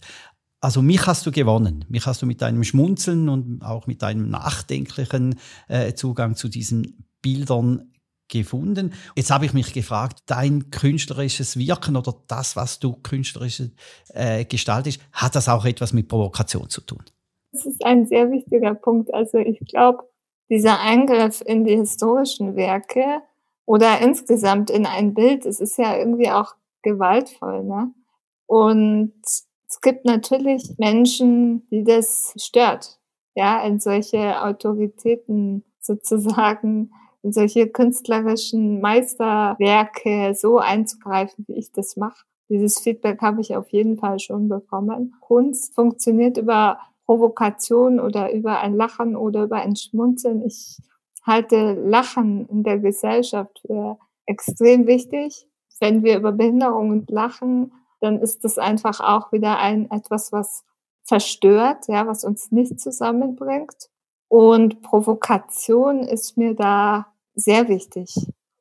Also 0.60 0.82
mich 0.82 1.06
hast 1.06 1.24
du 1.24 1.30
gewonnen. 1.30 1.84
Mich 1.88 2.06
hast 2.06 2.20
du 2.22 2.26
mit 2.26 2.42
deinem 2.42 2.64
Schmunzeln 2.64 3.28
und 3.28 3.62
auch 3.62 3.86
mit 3.86 4.02
deinem 4.02 4.28
nachdenklichen 4.28 5.38
äh, 5.68 5.94
Zugang 5.94 6.36
zu 6.36 6.48
diesen 6.48 7.06
Bildern 7.22 7.90
gefunden. 8.28 8.93
Jetzt 9.16 9.31
habe 9.31 9.45
ich 9.45 9.52
mich 9.52 9.73
gefragt, 9.73 10.23
dein 10.26 10.71
künstlerisches 10.71 11.59
Wirken 11.59 11.97
oder 11.97 12.14
das, 12.26 12.57
was 12.57 12.78
du 12.78 12.95
künstlerisch 12.95 13.62
äh, 14.09 14.45
gestaltest, 14.45 15.00
hat 15.12 15.35
das 15.35 15.49
auch 15.49 15.64
etwas 15.64 15.93
mit 15.93 16.09
Provokation 16.09 16.69
zu 16.69 16.81
tun? 16.81 17.02
Das 17.52 17.66
ist 17.66 17.85
ein 17.85 18.07
sehr 18.07 18.31
wichtiger 18.31 18.75
Punkt. 18.75 19.12
Also 19.14 19.38
ich 19.38 19.61
glaube, 19.61 20.04
dieser 20.49 20.81
Eingriff 20.81 21.43
in 21.45 21.64
die 21.64 21.76
historischen 21.76 22.57
Werke 22.57 23.23
oder 23.64 24.00
insgesamt 24.00 24.71
in 24.71 24.87
ein 24.87 25.14
Bild, 25.14 25.47
es 25.47 25.61
ist 25.61 25.78
ja 25.78 25.97
irgendwie 25.97 26.31
auch 26.31 26.54
gewaltvoll, 26.83 27.64
ne? 27.64 27.93
Und 28.47 29.14
es 29.25 29.81
gibt 29.81 30.04
natürlich 30.04 30.75
Menschen, 30.78 31.66
die 31.71 31.83
das 31.83 32.35
stört, 32.37 33.00
ja, 33.35 33.64
in 33.64 33.81
solche 33.81 34.43
Autoritäten 34.43 35.64
sozusagen 35.81 36.90
in 37.25 37.33
solche 37.33 37.69
künstlerischen 37.69 38.83
Meisterwerke 38.83 40.35
so 40.35 40.59
einzugreifen, 40.59 41.47
wie 41.49 41.54
ich 41.54 41.73
das 41.73 41.97
mache. 41.97 42.25
Dieses 42.50 42.78
Feedback 42.78 43.23
habe 43.23 43.40
ich 43.40 43.57
auf 43.57 43.71
jeden 43.71 43.97
Fall 43.97 44.19
schon 44.19 44.49
bekommen. 44.50 45.14
Kunst 45.21 45.75
funktioniert 45.75 46.37
über 46.37 46.78
Provokation 47.07 47.99
oder 47.99 48.31
über 48.33 48.61
ein 48.61 48.75
Lachen 48.75 49.16
oder 49.16 49.45
über 49.45 49.57
ein 49.57 49.75
Schmunzeln. 49.75 50.45
Ich 50.45 50.76
halte 51.23 51.73
Lachen 51.73 52.47
in 52.49 52.62
der 52.62 52.78
Gesellschaft 52.78 53.61
für 53.66 53.99
extrem 54.26 54.87
wichtig. 54.87 55.49
Wenn 55.81 56.02
wir 56.04 56.19
über 56.19 56.33
Behinderungen 56.33 57.07
lachen, 57.09 57.73
dann 58.00 58.21
ist 58.21 58.45
das 58.45 58.59
einfach 58.59 59.00
auch 59.00 59.33
wieder 59.33 59.59
ein 59.59 59.90
etwas, 59.90 60.31
was 60.31 60.64
verstört, 61.04 61.88
ja, 61.88 62.07
was 62.07 62.23
uns 62.25 62.52
nicht 62.52 62.78
zusammenbringt. 62.78 63.88
Und 64.28 64.83
Provokation 64.83 66.00
ist 66.00 66.37
mir 66.37 66.54
da 66.54 67.07
sehr 67.34 67.68
wichtig. 67.68 68.14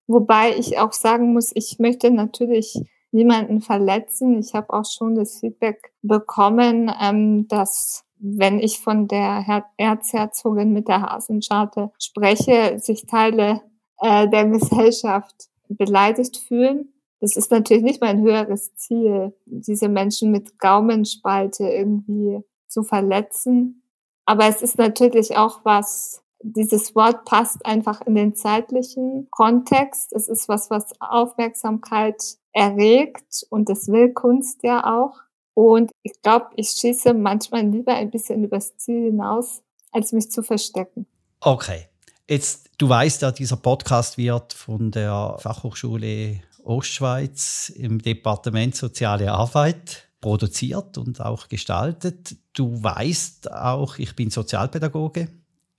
Wobei 0.08 0.56
ich 0.58 0.80
auch 0.80 0.94
sagen 0.94 1.34
muss, 1.34 1.52
ich 1.54 1.80
möchte 1.80 2.12
natürlich 2.12 2.80
niemanden 3.12 3.62
verletzen. 3.62 4.40
Ich 4.40 4.54
habe 4.54 4.74
auch 4.74 4.86
schon 4.86 5.16
das 5.16 5.40
Feedback 5.40 5.94
bekommen, 6.02 6.92
ähm, 7.02 7.48
dass 7.48 8.04
wenn 8.20 8.60
ich 8.60 8.80
von 8.80 9.08
der 9.08 9.42
Her 9.42 9.66
Erzherzogin 9.78 10.74
mit 10.74 10.88
der 10.88 11.02
Hasenscharte 11.02 11.92
spreche, 12.00 12.80
sich 12.80 13.06
Teile 13.06 13.62
äh, 14.00 14.28
der 14.30 14.46
Gesellschaft 14.46 15.50
beleidigt 15.68 16.38
fühlen. 16.38 16.94
Das 17.20 17.36
ist 17.36 17.52
natürlich 17.52 17.84
nicht 17.84 18.02
mein 18.02 18.22
höheres 18.22 18.76
Ziel, 18.76 19.34
diese 19.46 19.90
Menschen 19.90 20.32
mit 20.32 20.58
Gaumenspalte 20.60 21.66
irgendwie 21.66 22.40
zu 22.68 22.84
verletzen. 22.84 23.84
Aber 24.26 24.48
es 24.48 24.62
ist 24.62 24.78
natürlich 24.78 25.38
auch 25.38 25.62
was, 25.64 26.23
dieses 26.44 26.96
Wort 26.96 27.26
passt 27.26 27.66
einfach 27.66 28.02
in 28.02 28.16
den 28.16 28.36
zeitlichen 28.36 29.28
Kontext. 29.32 30.14
Es 30.14 30.28
ist 30.28 30.48
was, 30.50 30.70
was 30.70 30.94
Aufmerksamkeit 31.00 32.22
erregt 32.52 33.46
und 33.50 33.70
das 33.70 33.88
will 33.88 34.14
Kunst 34.14 34.64
ja 34.64 34.84
auch. 34.86 35.22
Und 35.56 35.92
ich 36.02 36.22
glaube, 36.22 36.48
ich 36.56 36.70
schieße 36.70 37.14
manchmal 37.14 37.66
lieber 37.66 37.94
ein 37.94 38.12
bisschen 38.12 38.44
übers 38.44 38.76
Ziel 38.78 39.06
hinaus, 39.06 39.62
als 39.92 40.12
mich 40.12 40.32
zu 40.32 40.44
verstecken. 40.44 41.08
Okay. 41.40 41.88
Jetzt, 42.28 42.70
du 42.78 42.90
weißt 42.90 43.22
ja, 43.22 43.32
dieser 43.32 43.58
Podcast 43.58 44.18
wird 44.18 44.54
von 44.54 44.92
der 44.92 45.36
Fachhochschule 45.40 46.40
Ostschweiz 46.64 47.72
im 47.76 48.02
Departement 48.02 48.76
Soziale 48.76 49.32
Arbeit 49.32 50.08
produziert 50.22 50.98
und 50.98 51.20
auch 51.20 51.50
gestaltet. 51.50 52.36
Du 52.54 52.82
weißt 52.82 53.52
auch, 53.52 53.98
ich 53.98 54.16
bin 54.16 54.30
Sozialpädagoge 54.30 55.28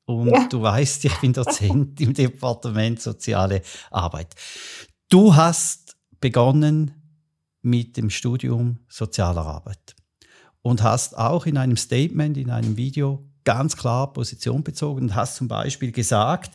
und 0.06 0.28
ja. 0.28 0.46
du 0.48 0.62
weißt, 0.62 1.04
ich 1.04 1.16
bin 1.20 1.32
Dozent 1.32 2.00
im 2.00 2.12
Departement 2.12 3.00
Soziale 3.00 3.62
Arbeit. 3.90 4.34
Du 5.08 5.34
hast 5.34 5.96
begonnen 6.20 6.92
mit 7.62 7.96
dem 7.96 8.10
Studium 8.10 8.78
Sozialer 8.88 9.46
Arbeit 9.46 9.96
und 10.62 10.82
hast 10.82 11.16
auch 11.16 11.46
in 11.46 11.56
einem 11.56 11.76
Statement, 11.76 12.36
in 12.36 12.50
einem 12.50 12.76
Video 12.76 13.26
ganz 13.44 13.76
klar 13.76 14.12
Position 14.12 14.62
bezogen 14.62 15.02
und 15.02 15.14
hast 15.14 15.36
zum 15.36 15.48
Beispiel 15.48 15.92
gesagt, 15.92 16.52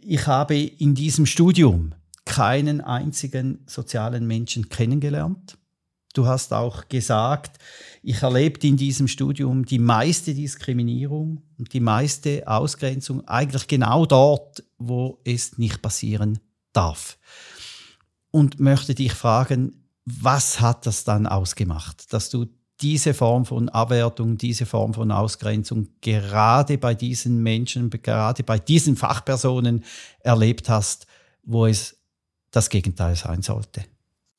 ich 0.00 0.26
habe 0.26 0.56
in 0.56 0.94
diesem 0.94 1.26
Studium 1.26 1.94
keinen 2.24 2.80
einzigen 2.80 3.64
sozialen 3.66 4.26
Menschen 4.26 4.68
kennengelernt. 4.68 5.58
Du 6.16 6.26
hast 6.26 6.54
auch 6.54 6.88
gesagt, 6.88 7.58
ich 8.02 8.22
erlebte 8.22 8.66
in 8.66 8.78
diesem 8.78 9.06
Studium 9.06 9.66
die 9.66 9.78
meiste 9.78 10.32
Diskriminierung 10.32 11.42
und 11.58 11.74
die 11.74 11.80
meiste 11.80 12.42
Ausgrenzung 12.46 13.28
eigentlich 13.28 13.66
genau 13.66 14.06
dort, 14.06 14.64
wo 14.78 15.20
es 15.24 15.58
nicht 15.58 15.82
passieren 15.82 16.38
darf. 16.72 17.18
Und 18.30 18.60
möchte 18.60 18.94
dich 18.94 19.12
fragen, 19.12 19.90
was 20.06 20.62
hat 20.62 20.86
das 20.86 21.04
dann 21.04 21.26
ausgemacht, 21.26 22.10
dass 22.14 22.30
du 22.30 22.46
diese 22.80 23.12
Form 23.12 23.44
von 23.44 23.68
Abwertung, 23.68 24.38
diese 24.38 24.64
Form 24.64 24.94
von 24.94 25.10
Ausgrenzung 25.10 25.88
gerade 26.00 26.78
bei 26.78 26.94
diesen 26.94 27.42
Menschen, 27.42 27.90
gerade 27.90 28.42
bei 28.42 28.58
diesen 28.58 28.96
Fachpersonen 28.96 29.84
erlebt 30.20 30.70
hast, 30.70 31.06
wo 31.42 31.66
es 31.66 31.98
das 32.52 32.70
Gegenteil 32.70 33.16
sein 33.16 33.42
sollte? 33.42 33.84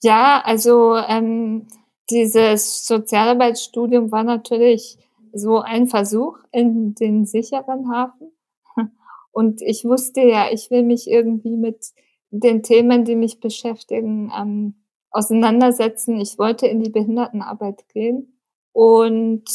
Ja, 0.03 0.41
also 0.45 0.95
ähm, 0.95 1.67
dieses 2.09 2.85
Sozialarbeitsstudium 2.85 4.11
war 4.11 4.23
natürlich 4.23 4.97
so 5.33 5.59
ein 5.59 5.87
Versuch 5.87 6.37
in 6.51 6.93
den 6.95 7.25
sicheren 7.25 7.89
Hafen. 7.91 8.31
Und 9.31 9.61
ich 9.61 9.85
wusste 9.85 10.21
ja, 10.21 10.51
ich 10.51 10.71
will 10.71 10.83
mich 10.83 11.09
irgendwie 11.09 11.55
mit 11.57 11.93
den 12.29 12.63
Themen, 12.63 13.05
die 13.05 13.15
mich 13.15 13.39
beschäftigen, 13.39 14.31
ähm, 14.37 14.75
auseinandersetzen. 15.11 16.19
Ich 16.19 16.37
wollte 16.37 16.67
in 16.67 16.81
die 16.81 16.91
Behindertenarbeit 16.91 17.87
gehen. 17.89 18.39
Und 18.73 19.45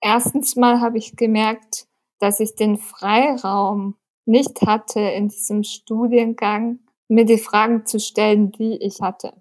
erstens 0.00 0.56
mal 0.56 0.80
habe 0.80 0.98
ich 0.98 1.16
gemerkt, 1.16 1.86
dass 2.18 2.40
ich 2.40 2.56
den 2.56 2.76
Freiraum 2.76 3.96
nicht 4.24 4.62
hatte 4.62 5.00
in 5.00 5.28
diesem 5.28 5.62
Studiengang, 5.62 6.80
mir 7.08 7.24
die 7.24 7.38
Fragen 7.38 7.86
zu 7.86 8.00
stellen, 8.00 8.50
die 8.50 8.76
ich 8.82 9.00
hatte. 9.00 9.32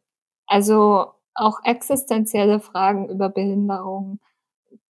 Also 0.48 1.08
auch 1.34 1.60
existenzielle 1.64 2.60
Fragen 2.60 3.10
über 3.10 3.30
Behinderung 3.30 4.20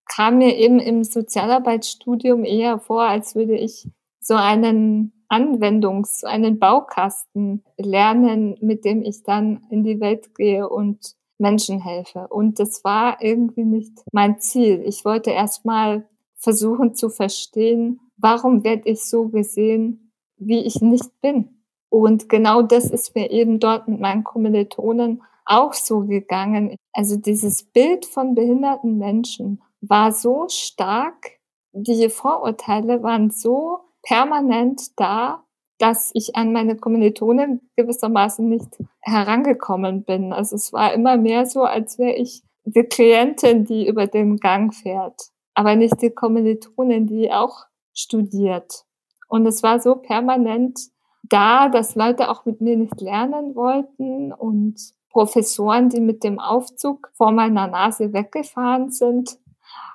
kam 0.08 0.38
mir 0.38 0.56
eben 0.56 0.78
im 0.78 1.04
Sozialarbeitsstudium 1.04 2.44
eher 2.44 2.78
vor, 2.78 3.02
als 3.02 3.34
würde 3.34 3.56
ich 3.56 3.88
so 4.20 4.34
einen 4.34 5.12
Anwendungs-, 5.28 6.24
einen 6.24 6.58
Baukasten 6.58 7.64
lernen, 7.76 8.56
mit 8.60 8.84
dem 8.84 9.02
ich 9.02 9.24
dann 9.24 9.66
in 9.70 9.82
die 9.82 10.00
Welt 10.00 10.34
gehe 10.34 10.68
und 10.68 11.16
Menschen 11.38 11.80
helfe. 11.80 12.28
Und 12.28 12.60
das 12.60 12.84
war 12.84 13.20
irgendwie 13.20 13.64
nicht 13.64 13.92
mein 14.12 14.38
Ziel. 14.38 14.82
Ich 14.86 15.04
wollte 15.04 15.30
erstmal 15.30 16.08
versuchen 16.36 16.94
zu 16.94 17.10
verstehen, 17.10 18.00
warum 18.16 18.64
werde 18.64 18.88
ich 18.88 19.04
so 19.04 19.28
gesehen, 19.28 20.12
wie 20.38 20.60
ich 20.60 20.80
nicht 20.80 21.20
bin. 21.20 21.62
Und 21.88 22.28
genau 22.28 22.62
das 22.62 22.90
ist 22.90 23.14
mir 23.14 23.30
eben 23.30 23.58
dort 23.58 23.88
mit 23.88 24.00
meinen 24.00 24.24
Kommilitonen 24.24 25.22
auch 25.46 25.72
so 25.72 26.00
gegangen. 26.00 26.76
Also 26.92 27.16
dieses 27.16 27.64
Bild 27.64 28.04
von 28.04 28.34
behinderten 28.34 28.98
Menschen 28.98 29.62
war 29.80 30.12
so 30.12 30.46
stark, 30.48 31.38
die 31.72 32.08
Vorurteile 32.08 33.02
waren 33.02 33.30
so 33.30 33.80
permanent 34.02 34.98
da, 34.98 35.44
dass 35.78 36.10
ich 36.14 36.36
an 36.36 36.52
meine 36.52 36.76
Kommilitonen 36.76 37.70
gewissermaßen 37.76 38.48
nicht 38.48 38.78
herangekommen 39.00 40.04
bin. 40.04 40.32
Also 40.32 40.56
es 40.56 40.72
war 40.72 40.94
immer 40.94 41.16
mehr 41.16 41.46
so, 41.46 41.64
als 41.64 41.98
wäre 41.98 42.14
ich 42.14 42.42
die 42.64 42.82
Klientin, 42.82 43.64
die 43.64 43.86
über 43.86 44.06
den 44.06 44.38
Gang 44.38 44.74
fährt, 44.74 45.30
aber 45.54 45.76
nicht 45.76 46.00
die 46.02 46.10
Kommilitonin, 46.10 47.06
die 47.06 47.30
auch 47.30 47.66
studiert. 47.94 48.84
Und 49.28 49.46
es 49.46 49.62
war 49.62 49.80
so 49.80 49.96
permanent 49.96 50.80
da, 51.22 51.68
dass 51.68 51.94
Leute 51.94 52.30
auch 52.30 52.44
mit 52.44 52.60
mir 52.60 52.76
nicht 52.76 53.00
lernen 53.00 53.54
wollten 53.54 54.32
und 54.32 54.76
Professoren, 55.16 55.88
die 55.88 56.02
mit 56.02 56.24
dem 56.24 56.38
Aufzug 56.38 57.10
vor 57.14 57.32
meiner 57.32 57.68
Nase 57.68 58.12
weggefahren 58.12 58.90
sind. 58.90 59.38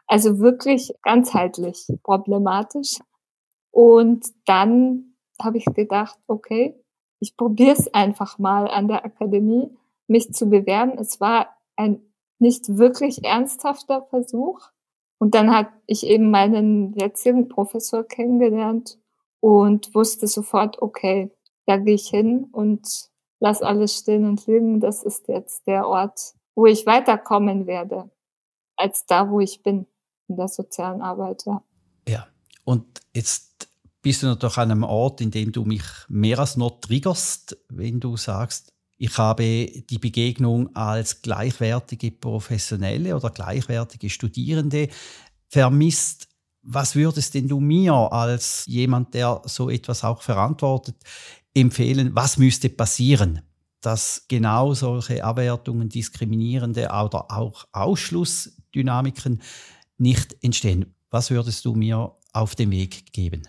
Also 0.07 0.39
wirklich 0.39 0.95
ganzheitlich 1.03 1.85
problematisch. 2.01 2.97
Und 3.69 4.25
dann 4.47 5.13
habe 5.39 5.59
ich 5.59 5.65
gedacht, 5.65 6.17
okay, 6.25 6.75
ich 7.19 7.37
probiere 7.37 7.73
es 7.73 7.93
einfach 7.93 8.39
mal 8.39 8.67
an 8.67 8.87
der 8.87 9.05
Akademie, 9.05 9.69
mich 10.07 10.33
zu 10.33 10.49
bewerben. 10.49 10.97
Es 10.97 11.21
war 11.21 11.55
ein 11.75 12.01
nicht 12.39 12.79
wirklich 12.79 13.23
ernsthafter 13.23 14.01
Versuch. 14.09 14.71
Und 15.19 15.35
dann 15.35 15.55
hat 15.55 15.67
ich 15.85 16.03
eben 16.03 16.31
meinen 16.31 16.93
jetzigen 16.93 17.47
Professor 17.47 18.03
kennengelernt 18.03 18.97
und 19.39 19.93
wusste 19.93 20.25
sofort, 20.25 20.81
okay, 20.81 21.29
da 21.67 21.77
gehe 21.77 21.93
ich 21.93 22.09
hin 22.09 22.47
und 22.51 23.10
lass 23.41 23.61
alles 23.61 23.97
stehen 23.97 24.25
und 24.25 24.47
liegen. 24.47 24.79
Das 24.79 25.03
ist 25.03 25.27
jetzt 25.27 25.67
der 25.67 25.85
Ort, 25.85 26.35
wo 26.55 26.65
ich 26.65 26.85
weiterkommen 26.85 27.67
werde, 27.67 28.09
als 28.77 29.05
da, 29.05 29.29
wo 29.29 29.41
ich 29.41 29.61
bin, 29.61 29.87
in 30.29 30.37
der 30.37 30.47
sozialen 30.47 31.01
Arbeit. 31.01 31.43
Ja, 31.45 31.61
ja. 32.07 32.27
und 32.63 33.01
jetzt 33.13 33.67
bist 34.01 34.23
du 34.23 34.27
natürlich 34.27 34.57
an 34.57 34.71
einem 34.71 34.83
Ort, 34.83 35.19
in 35.21 35.31
dem 35.31 35.51
du 35.51 35.65
mich 35.65 35.83
mehr 36.07 36.39
als 36.39 36.55
noch 36.55 36.79
triggerst, 36.79 37.57
wenn 37.69 37.99
du 37.99 38.15
sagst, 38.15 38.71
ich 38.97 39.17
habe 39.17 39.65
die 39.89 39.97
Begegnung 39.97 40.75
als 40.75 41.23
gleichwertige 41.23 42.11
Professionelle 42.11 43.15
oder 43.15 43.31
gleichwertige 43.31 44.09
Studierende 44.11 44.89
vermisst. 45.49 46.27
Was 46.61 46.95
würdest 46.95 47.33
denn 47.33 47.47
du 47.47 47.59
mir 47.59 47.93
als 47.93 48.65
jemand, 48.67 49.15
der 49.15 49.41
so 49.45 49.71
etwas 49.71 50.03
auch 50.03 50.21
verantwortet, 50.21 50.97
empfehlen? 51.53 52.11
Was 52.13 52.37
müsste 52.37 52.69
passieren, 52.69 53.41
dass 53.81 54.25
genau 54.27 54.73
solche 54.73 55.23
Abwertungen, 55.23 55.89
diskriminierende 55.89 56.85
oder 56.85 57.31
auch 57.31 57.65
Ausschlussdynamiken 57.71 59.41
nicht 59.97 60.37
entstehen? 60.43 60.95
Was 61.09 61.31
würdest 61.31 61.65
du 61.65 61.73
mir 61.73 62.15
auf 62.33 62.55
den 62.55 62.71
Weg 62.71 63.11
geben? 63.11 63.43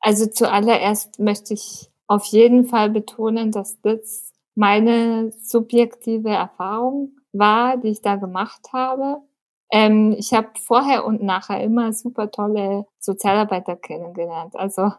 Also 0.00 0.26
zuallererst 0.26 1.18
möchte 1.18 1.54
ich 1.54 1.88
auf 2.08 2.26
jeden 2.26 2.66
Fall 2.66 2.90
betonen, 2.90 3.52
dass 3.52 3.80
das 3.80 4.32
meine 4.54 5.32
subjektive 5.42 6.28
Erfahrung 6.28 7.16
war, 7.32 7.78
die 7.78 7.88
ich 7.88 8.02
da 8.02 8.16
gemacht 8.16 8.60
habe. 8.72 9.22
Ähm, 9.72 10.14
ich 10.18 10.34
habe 10.34 10.50
vorher 10.60 11.06
und 11.06 11.22
nachher 11.22 11.62
immer 11.62 11.94
super 11.94 12.30
tolle 12.30 12.84
Sozialarbeiter 13.00 13.74
kennengelernt. 13.74 14.54
Also 14.54 14.92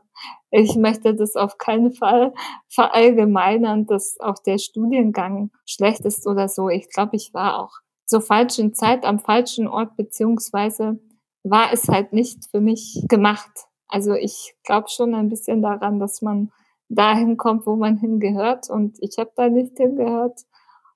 ich 0.49 0.75
möchte 0.75 1.13
das 1.15 1.35
auf 1.35 1.59
keinen 1.59 1.93
Fall 1.93 2.33
verallgemeinern, 2.69 3.85
dass 3.85 4.19
auch 4.19 4.39
der 4.39 4.57
Studiengang 4.57 5.51
schlecht 5.65 6.01
ist 6.05 6.25
oder 6.27 6.49
so. 6.49 6.69
Ich 6.69 6.89
glaube, 6.89 7.15
ich 7.15 7.33
war 7.35 7.59
auch 7.59 7.71
zur 8.07 8.21
falschen 8.21 8.73
Zeit 8.73 9.05
am 9.05 9.19
falschen 9.19 9.67
Ort, 9.67 9.95
beziehungsweise 9.95 10.99
war 11.43 11.71
es 11.71 11.87
halt 11.87 12.11
nicht 12.11 12.49
für 12.49 12.59
mich 12.59 13.05
gemacht. 13.07 13.51
Also 13.87 14.13
ich 14.15 14.55
glaube 14.63 14.89
schon 14.89 15.13
ein 15.13 15.29
bisschen 15.29 15.61
daran, 15.61 15.99
dass 15.99 16.23
man 16.23 16.51
dahin 16.89 17.37
kommt, 17.37 17.67
wo 17.67 17.75
man 17.75 17.97
hingehört. 17.97 18.69
Und 18.71 18.97
ich 19.01 19.17
habe 19.19 19.31
da 19.35 19.49
nicht 19.49 19.77
hingehört. 19.77 20.39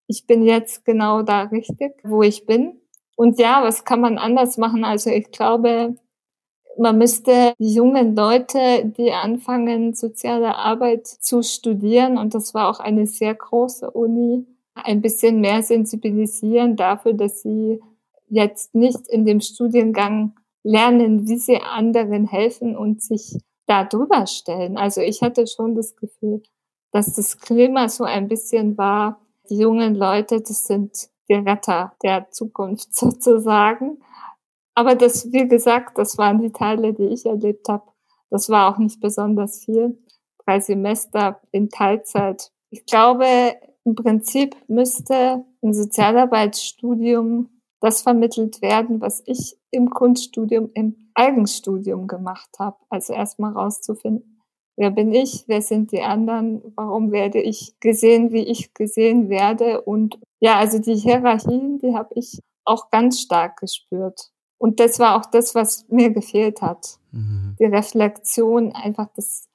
Ich 0.07 0.25
bin 0.25 0.43
jetzt 0.43 0.83
genau 0.85 1.21
da 1.21 1.43
richtig, 1.43 1.93
wo 2.03 2.23
ich 2.23 2.45
bin. 2.47 2.81
Und 3.19 3.39
ja, 3.39 3.63
was 3.63 3.83
kann 3.83 3.99
man 3.99 4.19
anders 4.19 4.57
machen? 4.59 4.85
Also 4.85 5.09
ich 5.09 5.31
glaube, 5.31 5.95
man 6.77 6.97
müsste 6.99 7.53
die 7.59 7.73
jungen 7.73 8.15
Leute, 8.15 8.85
die 8.97 9.11
anfangen, 9.11 9.95
soziale 9.95 10.55
Arbeit 10.55 11.07
zu 11.07 11.43
studieren, 11.43 12.17
und 12.19 12.35
das 12.35 12.53
war 12.53 12.69
auch 12.69 12.79
eine 12.79 13.07
sehr 13.07 13.35
große 13.35 13.89
Uni, 13.91 14.45
ein 14.75 15.01
bisschen 15.01 15.41
mehr 15.41 15.63
sensibilisieren 15.63 16.75
dafür, 16.75 17.13
dass 17.13 17.41
sie 17.41 17.81
jetzt 18.29 18.75
nicht 18.75 19.07
in 19.09 19.25
dem 19.25 19.41
Studiengang 19.41 20.35
lernen, 20.63 21.27
wie 21.27 21.37
sie 21.37 21.57
anderen 21.61 22.27
helfen 22.27 22.77
und 22.77 23.01
sich 23.01 23.37
da 23.67 23.83
drüber 23.83 24.27
stellen. 24.27 24.77
Also 24.77 25.01
ich 25.01 25.23
hatte 25.23 25.47
schon 25.47 25.75
das 25.75 25.95
Gefühl, 25.95 26.43
dass 26.91 27.15
das 27.15 27.39
Klima 27.39 27.89
so 27.89 28.03
ein 28.03 28.27
bisschen 28.27 28.77
war, 28.77 29.19
die 29.49 29.57
jungen 29.57 29.95
Leute, 29.95 30.41
das 30.41 30.65
sind 30.67 31.09
die 31.29 31.35
Retter 31.35 31.93
der 32.03 32.29
Zukunft 32.31 32.93
sozusagen. 32.95 33.99
Aber 34.75 34.95
das, 34.95 35.31
wie 35.31 35.47
gesagt, 35.47 35.97
das 35.97 36.17
waren 36.17 36.39
die 36.39 36.51
Teile, 36.51 36.93
die 36.93 37.07
ich 37.07 37.25
erlebt 37.25 37.67
habe. 37.69 37.83
Das 38.29 38.49
war 38.49 38.71
auch 38.71 38.77
nicht 38.77 38.99
besonders 38.99 39.63
viel. 39.63 39.97
Drei 40.45 40.59
Semester 40.59 41.41
in 41.51 41.69
Teilzeit. 41.69 42.51
Ich 42.69 42.85
glaube, 42.85 43.55
im 43.85 43.95
Prinzip 43.95 44.55
müsste 44.67 45.45
ein 45.61 45.73
Sozialarbeitsstudium 45.73 47.49
das 47.79 48.01
vermittelt 48.01 48.61
werden, 48.61 49.01
was 49.01 49.23
ich 49.25 49.57
im 49.71 49.89
Kunststudium, 49.89 50.71
im 50.73 51.11
Eigenstudium 51.13 52.07
gemacht 52.07 52.49
habe. 52.59 52.77
Also 52.89 53.13
erstmal 53.13 53.53
rauszufinden, 53.53 54.41
wer 54.75 54.91
bin 54.91 55.13
ich, 55.13 55.43
wer 55.47 55.61
sind 55.61 55.91
die 55.91 56.01
anderen, 56.01 56.61
warum 56.75 57.11
werde 57.11 57.39
ich 57.39 57.79
gesehen, 57.79 58.31
wie 58.31 58.43
ich 58.43 58.73
gesehen 58.73 59.29
werde. 59.29 59.81
Und 59.81 60.19
ja, 60.39 60.57
also 60.57 60.79
die 60.79 60.95
Hierarchien, 60.95 61.79
die 61.79 61.95
habe 61.95 62.13
ich 62.15 62.39
auch 62.65 62.89
ganz 62.89 63.21
stark 63.21 63.59
gespürt. 63.59 64.31
Und 64.57 64.79
das 64.79 64.99
war 64.99 65.15
auch 65.15 65.29
das, 65.29 65.55
was 65.55 65.85
mir 65.89 66.11
gefehlt 66.11 66.61
hat. 66.61 66.99
Mhm. 67.11 67.55
Die 67.59 67.65
Reflexion, 67.65 68.73
einfach 68.73 69.07
das, 69.15 69.47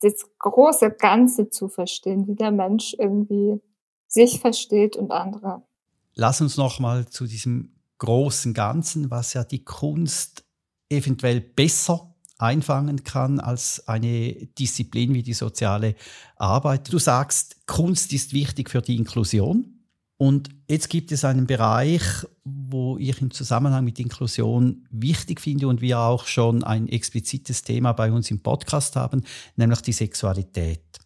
das 0.00 0.14
große 0.38 0.90
Ganze 0.90 1.48
zu 1.50 1.68
verstehen, 1.68 2.26
wie 2.26 2.34
der 2.34 2.50
Mensch 2.50 2.94
irgendwie 2.98 3.60
sich 4.08 4.40
versteht 4.40 4.96
und 4.96 5.10
andere. 5.10 5.62
Lass 6.14 6.40
uns 6.40 6.56
noch 6.56 6.80
mal 6.80 7.06
zu 7.06 7.26
diesem 7.26 7.76
großen 7.98 8.52
Ganzen, 8.52 9.10
was 9.10 9.32
ja 9.32 9.44
die 9.44 9.64
Kunst 9.64 10.44
eventuell 10.90 11.40
besser 11.40 12.14
einfangen 12.36 13.04
kann 13.04 13.38
als 13.38 13.86
eine 13.86 14.34
Disziplin 14.58 15.14
wie 15.14 15.22
die 15.22 15.32
soziale 15.32 15.94
Arbeit. 16.36 16.92
Du 16.92 16.98
sagst, 16.98 17.66
Kunst 17.66 18.12
ist 18.12 18.32
wichtig 18.32 18.68
für 18.68 18.82
die 18.82 18.96
Inklusion. 18.96 19.81
Und 20.22 20.50
jetzt 20.68 20.88
gibt 20.88 21.10
es 21.10 21.24
einen 21.24 21.48
Bereich, 21.48 22.00
wo 22.44 22.96
ich 22.96 23.20
im 23.20 23.32
Zusammenhang 23.32 23.84
mit 23.84 23.98
Inklusion 23.98 24.86
wichtig 24.88 25.40
finde 25.40 25.66
und 25.66 25.80
wir 25.80 25.98
auch 25.98 26.28
schon 26.28 26.62
ein 26.62 26.88
explizites 26.88 27.64
Thema 27.64 27.92
bei 27.92 28.12
uns 28.12 28.30
im 28.30 28.38
Podcast 28.38 28.94
haben, 28.94 29.24
nämlich 29.56 29.80
die 29.80 29.90
Sexualität. 29.90 31.00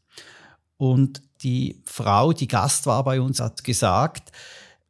Und 0.76 1.22
die 1.42 1.80
Frau, 1.86 2.34
die 2.34 2.46
Gast 2.46 2.84
war 2.84 3.02
bei 3.04 3.18
uns, 3.18 3.40
hat 3.40 3.64
gesagt, 3.64 4.32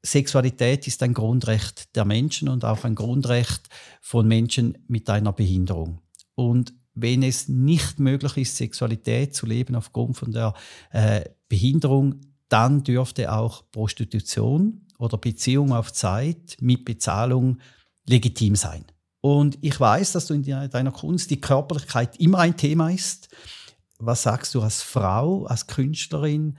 Sexualität 0.03 0.89
ist 0.89 1.05
ein 1.05 1.15
Grundrecht 1.15 1.95
der 1.95 2.05
Menschen 2.05 2.49
und 2.49 2.65
auch 2.65 2.83
ein 2.83 2.97
Grundrecht 2.97 3.69
von 4.01 4.27
Menschen 4.27 4.77
mit 4.89 5.09
einer 5.09 5.35
Behinderung. 5.35 6.01
Und 6.35 6.75
wenn 6.95 7.23
es 7.23 7.47
nicht 7.47 8.01
möglich 8.01 8.39
ist, 8.39 8.57
Sexualität 8.57 9.37
zu 9.37 9.47
leben 9.47 9.77
aufgrund 9.77 10.17
von 10.17 10.33
der 10.33 10.53
äh, 10.91 11.27
Behinderung, 11.49 12.23
dann 12.49 12.85
dürfte 12.85 13.33
auch 13.33 13.65
Prostitution 13.73 14.87
oder 14.99 15.19
Beziehung 15.19 15.73
auf 15.73 15.93
Zeit 15.93 16.57
mit 16.61 16.85
Bezahlung 16.85 17.59
legitim 18.07 18.55
sein. 18.57 18.85
Und 19.21 19.59
ich 19.61 19.79
weiß, 19.79 20.13
dass 20.13 20.27
du 20.27 20.35
in 20.35 20.45
deiner 20.45 20.93
Kunst 20.93 21.31
die 21.31 21.41
Körperlichkeit 21.41 22.21
immer 22.21 22.39
ein 22.39 22.57
Thema 22.57 22.91
ist. 22.91 23.29
Was 23.99 24.23
sagst 24.23 24.55
du 24.55 24.61
als 24.61 24.83
Frau, 24.83 25.47
als 25.47 25.67
Künstlerin 25.67 26.59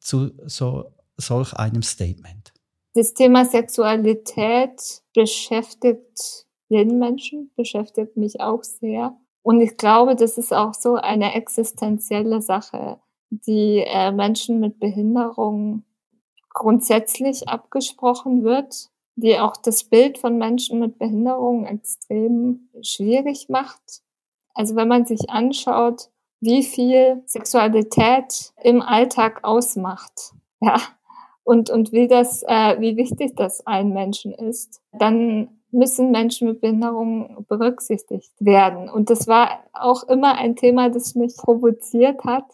zu 0.00 0.32
so, 0.46 0.92
solch 1.16 1.52
einem 1.52 1.82
Statement? 1.82 2.52
Das 2.94 3.14
Thema 3.14 3.44
Sexualität 3.44 5.02
beschäftigt 5.14 6.46
jeden 6.68 6.98
Menschen, 6.98 7.50
beschäftigt 7.56 8.16
mich 8.16 8.40
auch 8.40 8.64
sehr. 8.64 9.16
Und 9.42 9.60
ich 9.60 9.76
glaube, 9.76 10.16
das 10.16 10.36
ist 10.36 10.52
auch 10.52 10.74
so 10.74 10.96
eine 10.96 11.34
existenzielle 11.34 12.42
Sache, 12.42 12.98
die 13.30 13.84
äh, 13.86 14.12
Menschen 14.12 14.60
mit 14.60 14.78
Behinderung 14.78 15.84
grundsätzlich 16.50 17.48
abgesprochen 17.48 18.42
wird, 18.42 18.88
die 19.16 19.38
auch 19.38 19.56
das 19.56 19.84
Bild 19.84 20.18
von 20.18 20.38
Menschen 20.38 20.80
mit 20.80 20.98
Behinderung 20.98 21.66
extrem 21.66 22.68
schwierig 22.82 23.48
macht. 23.48 24.02
Also 24.54 24.76
wenn 24.76 24.88
man 24.88 25.06
sich 25.06 25.30
anschaut, 25.30 26.10
wie 26.40 26.62
viel 26.62 27.22
Sexualität 27.26 28.52
im 28.62 28.80
Alltag 28.80 29.44
ausmacht, 29.44 30.32
ja, 30.60 30.80
und, 31.44 31.70
und 31.70 31.92
wie 31.92 32.08
das, 32.08 32.42
äh, 32.42 32.76
wie 32.78 32.96
wichtig 32.96 33.34
das 33.34 33.66
allen 33.66 33.94
Menschen 33.94 34.32
ist, 34.32 34.82
dann 34.92 35.48
müssen 35.70 36.10
Menschen 36.10 36.48
mit 36.48 36.60
Behinderung 36.60 37.46
berücksichtigt 37.48 38.32
werden. 38.38 38.90
Und 38.90 39.10
das 39.10 39.26
war 39.26 39.60
auch 39.72 40.02
immer 40.04 40.34
ein 40.34 40.56
Thema, 40.56 40.90
das 40.90 41.14
mich 41.14 41.36
provoziert 41.36 42.22
hat. 42.24 42.44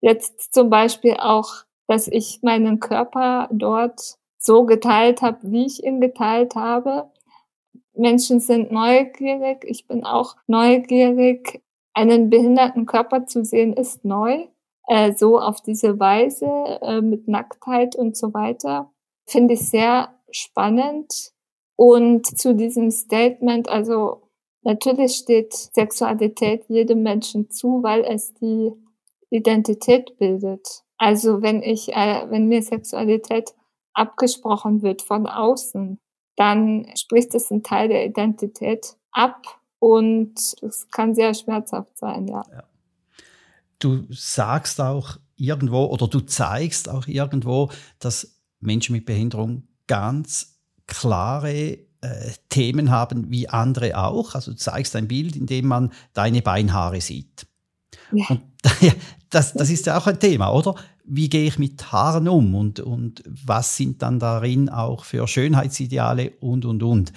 Jetzt 0.00 0.54
zum 0.54 0.70
Beispiel 0.70 1.16
auch, 1.18 1.64
dass 1.86 2.08
ich 2.08 2.40
meinen 2.42 2.80
Körper 2.80 3.48
dort 3.52 4.18
so 4.38 4.64
geteilt 4.64 5.22
habe, 5.22 5.38
wie 5.42 5.66
ich 5.66 5.82
ihn 5.82 6.00
geteilt 6.00 6.54
habe. 6.54 7.10
Menschen 7.94 8.40
sind 8.40 8.70
neugierig, 8.70 9.64
ich 9.64 9.86
bin 9.86 10.04
auch 10.04 10.36
neugierig. 10.46 11.62
Einen 11.94 12.30
behinderten 12.30 12.86
Körper 12.86 13.26
zu 13.26 13.44
sehen 13.44 13.72
ist 13.72 14.04
neu 14.04 14.46
äh, 14.88 15.12
so 15.12 15.38
auf 15.38 15.60
diese 15.60 16.00
Weise 16.00 16.46
äh, 16.82 17.00
mit 17.00 17.28
Nacktheit 17.28 17.94
und 17.94 18.16
so 18.16 18.32
weiter. 18.34 18.90
Finde 19.26 19.54
ich 19.54 19.68
sehr 19.68 20.14
spannend. 20.30 21.32
Und 21.76 22.26
zu 22.26 22.54
diesem 22.54 22.90
Statement, 22.90 23.68
also 23.68 24.22
natürlich 24.62 25.16
steht 25.16 25.52
Sexualität 25.52 26.64
jedem 26.68 27.02
Menschen 27.02 27.50
zu, 27.50 27.82
weil 27.82 28.04
es 28.04 28.34
die 28.34 28.72
Identität 29.30 30.16
bildet. 30.18 30.82
Also 30.96 31.42
wenn 31.42 31.62
ich, 31.62 31.92
äh, 31.92 32.26
wenn 32.30 32.48
mir 32.48 32.62
Sexualität 32.62 33.54
abgesprochen 33.92 34.82
wird 34.82 35.02
von 35.02 35.26
außen, 35.26 35.98
dann 36.36 36.86
spricht 36.96 37.34
es 37.34 37.50
einen 37.50 37.62
Teil 37.62 37.88
der 37.88 38.06
Identität 38.06 38.96
ab 39.10 39.60
und 39.80 40.34
es 40.62 40.88
kann 40.90 41.14
sehr 41.14 41.34
schmerzhaft 41.34 41.96
sein, 41.98 42.26
ja. 42.28 42.42
ja. 42.50 42.64
Du 43.78 44.06
sagst 44.10 44.80
auch 44.80 45.18
irgendwo 45.36 45.84
oder 45.86 46.08
du 46.08 46.20
zeigst 46.20 46.88
auch 46.88 47.06
irgendwo, 47.06 47.70
dass 48.00 48.40
Menschen 48.60 48.94
mit 48.94 49.06
Behinderung 49.06 49.68
ganz 49.86 50.58
klare 50.86 51.78
äh, 52.00 52.32
Themen 52.48 52.90
haben 52.90 53.30
wie 53.30 53.48
andere 53.48 53.98
auch. 53.98 54.34
Also 54.34 54.52
du 54.52 54.56
zeigst 54.56 54.96
ein 54.96 55.08
Bild, 55.08 55.36
in 55.36 55.46
dem 55.46 55.66
man 55.66 55.92
deine 56.12 56.42
Beinhaare 56.42 57.00
sieht. 57.00 57.46
Ja. 58.12 58.26
Und 58.30 58.42
das, 59.30 59.52
das 59.52 59.70
ist 59.70 59.86
ja 59.86 59.98
auch 59.98 60.06
ein 60.06 60.18
Thema, 60.18 60.50
oder? 60.50 60.74
Wie 61.04 61.28
gehe 61.28 61.46
ich 61.46 61.58
mit 61.58 61.90
Haaren 61.90 62.28
um 62.28 62.54
und, 62.54 62.80
und 62.80 63.22
was 63.26 63.76
sind 63.76 64.02
dann 64.02 64.18
darin 64.18 64.68
auch 64.68 65.04
für 65.04 65.26
Schönheitsideale 65.26 66.32
und, 66.40 66.64
und, 66.64 66.82
und. 66.82 67.12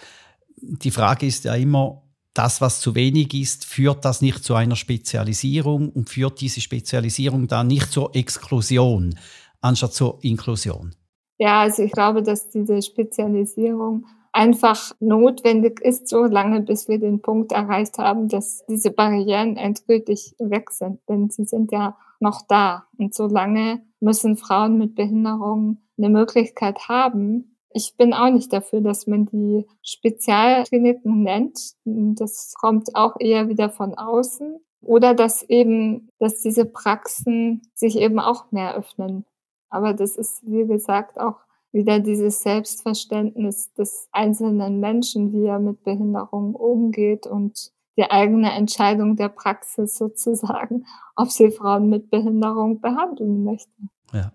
Die 0.57 0.91
Frage 0.91 1.25
ist 1.25 1.45
ja 1.45 1.55
immer, 1.55 2.03
das, 2.33 2.61
was 2.61 2.81
zu 2.81 2.93
wenig 2.93 3.33
ist, 3.33 3.65
führt 3.65 4.05
das 4.05 4.21
nicht 4.21 4.43
zu 4.43 4.53
einer 4.53 4.75
Spezialisierung 4.75 5.89
und 5.89 6.09
führt 6.09 6.39
diese 6.39 6.61
Spezialisierung 6.61 7.47
dann 7.47 7.67
nicht 7.67 7.91
zur 7.91 8.15
Exklusion, 8.15 9.17
anstatt 9.61 9.93
zur 9.93 10.19
Inklusion? 10.21 10.93
Ja, 11.37 11.61
also 11.61 11.83
ich 11.83 11.91
glaube, 11.91 12.23
dass 12.23 12.49
diese 12.49 12.81
Spezialisierung 12.81 14.05
einfach 14.31 14.91
notwendig 14.99 15.81
ist, 15.81 16.07
so 16.07 16.25
lange 16.25 16.61
bis 16.61 16.87
wir 16.87 16.99
den 16.99 17.21
Punkt 17.21 17.51
erreicht 17.51 17.97
haben, 17.97 18.27
dass 18.27 18.65
diese 18.67 18.91
Barrieren 18.91 19.57
endgültig 19.57 20.35
weg 20.39 20.71
sind. 20.71 20.99
Denn 21.09 21.29
sie 21.29 21.45
sind 21.45 21.71
ja 21.71 21.97
noch 22.19 22.41
da. 22.47 22.85
Und 22.97 23.13
so 23.15 23.27
lange 23.27 23.81
müssen 23.99 24.37
Frauen 24.37 24.77
mit 24.77 24.95
Behinderungen 24.95 25.81
eine 25.97 26.09
Möglichkeit 26.09 26.87
haben. 26.87 27.55
Ich 27.71 27.95
bin 27.97 28.13
auch 28.13 28.31
nicht 28.31 28.53
dafür, 28.53 28.81
dass 28.81 29.07
man 29.07 29.25
die 29.25 29.65
Spezialkliniken 29.83 31.23
nennt. 31.23 31.73
Das 31.85 32.53
kommt 32.59 32.95
auch 32.95 33.15
eher 33.19 33.49
wieder 33.49 33.69
von 33.69 33.95
außen. 33.95 34.59
Oder 34.81 35.15
dass 35.15 35.43
eben, 35.43 36.09
dass 36.19 36.41
diese 36.41 36.65
Praxen 36.65 37.61
sich 37.73 37.97
eben 37.97 38.19
auch 38.19 38.51
mehr 38.51 38.75
öffnen. 38.75 39.25
Aber 39.69 39.93
das 39.93 40.15
ist, 40.15 40.41
wie 40.45 40.65
gesagt, 40.65 41.19
auch 41.19 41.35
wieder 41.71 41.99
dieses 41.99 42.41
Selbstverständnis 42.41 43.73
des 43.73 44.07
einzelnen 44.11 44.79
Menschen, 44.79 45.33
wie 45.33 45.45
er 45.45 45.59
mit 45.59 45.83
Behinderung 45.83 46.55
umgeht 46.55 47.27
und 47.27 47.71
die 47.97 48.09
eigene 48.09 48.51
Entscheidung 48.51 49.15
der 49.15 49.29
Praxis 49.29 49.97
sozusagen, 49.97 50.85
ob 51.15 51.29
sie 51.29 51.51
Frauen 51.51 51.89
mit 51.89 52.09
Behinderung 52.09 52.79
behandeln 52.79 53.43
möchten. 53.43 53.89
Ja. 54.13 54.31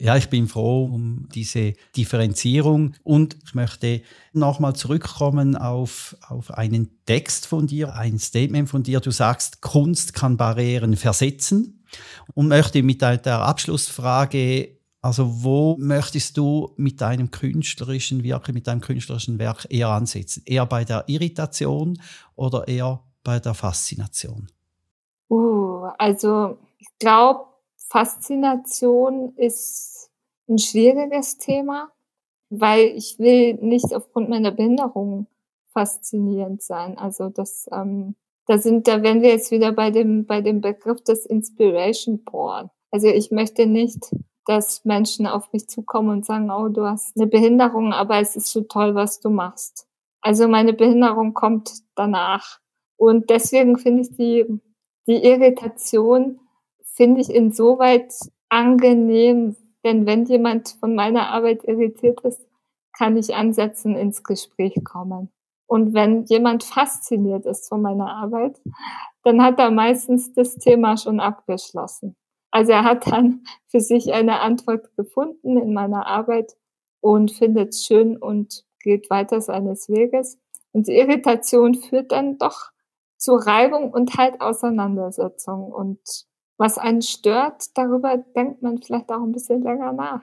Ja, 0.00 0.16
ich 0.16 0.28
bin 0.28 0.48
froh 0.48 0.84
um 0.84 1.28
diese 1.32 1.74
Differenzierung 1.96 2.94
und 3.04 3.38
ich 3.44 3.54
möchte 3.54 4.02
nochmal 4.32 4.74
zurückkommen 4.74 5.56
auf, 5.56 6.16
auf 6.28 6.50
einen 6.50 6.90
Text 7.06 7.46
von 7.46 7.68
dir, 7.68 7.94
ein 7.94 8.18
Statement 8.18 8.68
von 8.68 8.82
dir. 8.82 8.98
Du 8.98 9.12
sagst, 9.12 9.62
Kunst 9.62 10.12
kann 10.12 10.36
Barrieren 10.36 10.96
versetzen 10.96 11.73
und 12.34 12.48
möchte 12.48 12.82
mit 12.82 13.02
der 13.02 13.40
Abschlussfrage 13.40 14.74
also 15.04 15.44
wo 15.44 15.76
möchtest 15.78 16.38
du 16.38 16.72
mit 16.78 17.02
deinem 17.02 17.30
künstlerischen 17.30 18.22
Wirken, 18.22 18.54
mit 18.54 18.66
deinem 18.66 18.80
künstlerischen 18.80 19.38
Werk 19.38 19.66
eher 19.68 19.88
ansetzen? 19.88 20.42
Eher 20.46 20.64
bei 20.64 20.82
der 20.86 21.04
Irritation 21.08 22.00
oder 22.36 22.66
eher 22.66 23.04
bei 23.22 23.38
der 23.38 23.52
Faszination? 23.52 24.46
Uh, 25.28 25.90
also 25.98 26.56
ich 26.78 26.88
glaube, 26.98 27.44
Faszination 27.76 29.34
ist 29.36 30.10
ein 30.48 30.56
schwieriges 30.56 31.36
Thema, 31.36 31.92
weil 32.48 32.86
ich 32.96 33.18
will 33.18 33.56
nicht 33.60 33.92
aufgrund 33.94 34.30
meiner 34.30 34.52
Behinderung 34.52 35.26
faszinierend 35.74 36.62
sein. 36.62 36.96
Also 36.96 37.28
das, 37.28 37.68
ähm, 37.70 38.14
da 38.46 38.58
sind, 38.58 38.88
da 38.88 39.02
werden 39.02 39.22
wir 39.22 39.30
jetzt 39.30 39.50
wieder 39.50 39.72
bei 39.72 39.90
dem 39.90 40.26
bei 40.26 40.40
dem 40.40 40.60
Begriff 40.60 41.02
des 41.02 41.26
Inspiration 41.26 42.24
Porn. 42.24 42.70
Also 42.90 43.08
ich 43.08 43.30
möchte 43.30 43.66
nicht 43.66 44.10
dass 44.44 44.84
Menschen 44.84 45.26
auf 45.26 45.52
mich 45.52 45.68
zukommen 45.68 46.10
und 46.10 46.26
sagen, 46.26 46.50
oh, 46.50 46.68
du 46.68 46.84
hast 46.84 47.16
eine 47.16 47.26
Behinderung, 47.26 47.92
aber 47.92 48.18
es 48.18 48.36
ist 48.36 48.50
so 48.50 48.62
toll, 48.62 48.94
was 48.94 49.20
du 49.20 49.30
machst. 49.30 49.86
Also 50.20 50.48
meine 50.48 50.72
Behinderung 50.72 51.34
kommt 51.34 51.70
danach. 51.94 52.60
Und 52.96 53.30
deswegen 53.30 53.78
finde 53.78 54.02
ich 54.02 54.16
die, 54.16 54.60
die 55.06 55.24
Irritation, 55.24 56.40
finde 56.82 57.20
ich 57.20 57.30
insoweit 57.30 58.14
angenehm, 58.48 59.56
denn 59.84 60.06
wenn 60.06 60.24
jemand 60.26 60.76
von 60.80 60.94
meiner 60.94 61.28
Arbeit 61.28 61.64
irritiert 61.64 62.20
ist, 62.20 62.46
kann 62.96 63.16
ich 63.16 63.34
ansetzen, 63.34 63.96
ins 63.96 64.22
Gespräch 64.22 64.74
kommen. 64.84 65.30
Und 65.66 65.94
wenn 65.94 66.24
jemand 66.24 66.64
fasziniert 66.64 67.46
ist 67.46 67.68
von 67.68 67.82
meiner 67.82 68.10
Arbeit, 68.10 68.60
dann 69.22 69.42
hat 69.42 69.58
er 69.58 69.70
meistens 69.70 70.32
das 70.34 70.56
Thema 70.56 70.96
schon 70.96 71.20
abgeschlossen. 71.20 72.16
Also 72.50 72.72
er 72.72 72.84
hat 72.84 73.10
dann 73.10 73.44
für 73.68 73.80
sich 73.80 74.12
eine 74.12 74.40
Antwort 74.40 74.94
gefunden 74.96 75.56
in 75.56 75.72
meiner 75.72 76.06
Arbeit 76.06 76.52
und 77.00 77.32
findet 77.32 77.70
es 77.70 77.84
schön 77.84 78.16
und 78.16 78.64
geht 78.80 79.10
weiter 79.10 79.40
seines 79.40 79.88
Weges. 79.88 80.38
Und 80.72 80.86
die 80.86 80.96
Irritation 80.96 81.74
führt 81.74 82.12
dann 82.12 82.38
doch 82.38 82.70
zu 83.16 83.34
Reibung 83.34 83.90
und 83.90 84.16
halt 84.16 84.40
Auseinandersetzung. 84.40 85.72
Und 85.72 86.00
was 86.56 86.78
einen 86.78 87.02
stört, 87.02 87.76
darüber 87.76 88.16
denkt 88.16 88.62
man 88.62 88.80
vielleicht 88.80 89.10
auch 89.10 89.22
ein 89.22 89.32
bisschen 89.32 89.62
länger 89.62 89.92
nach. 89.92 90.22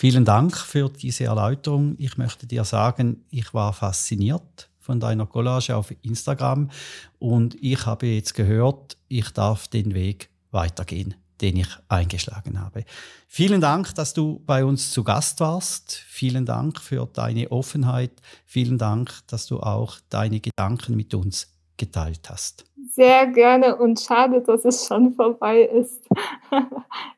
Vielen 0.00 0.24
Dank 0.24 0.56
für 0.56 0.88
diese 0.88 1.24
Erläuterung. 1.24 1.96
Ich 1.98 2.16
möchte 2.18 2.46
dir 2.46 2.62
sagen, 2.62 3.24
ich 3.30 3.52
war 3.52 3.72
fasziniert 3.72 4.70
von 4.78 5.00
deiner 5.00 5.26
Collage 5.26 5.74
auf 5.74 5.92
Instagram 6.02 6.70
und 7.18 7.56
ich 7.60 7.84
habe 7.84 8.06
jetzt 8.06 8.34
gehört, 8.34 8.96
ich 9.08 9.28
darf 9.30 9.66
den 9.66 9.94
Weg 9.94 10.30
weitergehen 10.52 11.16
den 11.40 11.56
ich 11.56 11.68
eingeschlagen 11.88 12.60
habe. 12.60 12.84
Vielen 13.28 13.60
Dank, 13.60 13.94
dass 13.94 14.12
du 14.12 14.42
bei 14.44 14.64
uns 14.64 14.90
zu 14.90 15.04
Gast 15.04 15.38
warst. 15.38 15.92
Vielen 16.08 16.44
Dank 16.44 16.80
für 16.80 17.08
deine 17.12 17.52
Offenheit. 17.52 18.10
Vielen 18.44 18.76
Dank, 18.76 19.12
dass 19.28 19.46
du 19.46 19.60
auch 19.60 19.98
deine 20.08 20.40
Gedanken 20.40 20.96
mit 20.96 21.14
uns 21.14 21.46
geteilt 21.76 22.28
hast. 22.28 22.64
Sehr 22.98 23.28
gerne 23.28 23.76
und 23.76 24.00
schade, 24.00 24.42
dass 24.42 24.64
es 24.64 24.84
schon 24.84 25.14
vorbei 25.14 25.60
ist. 25.62 26.04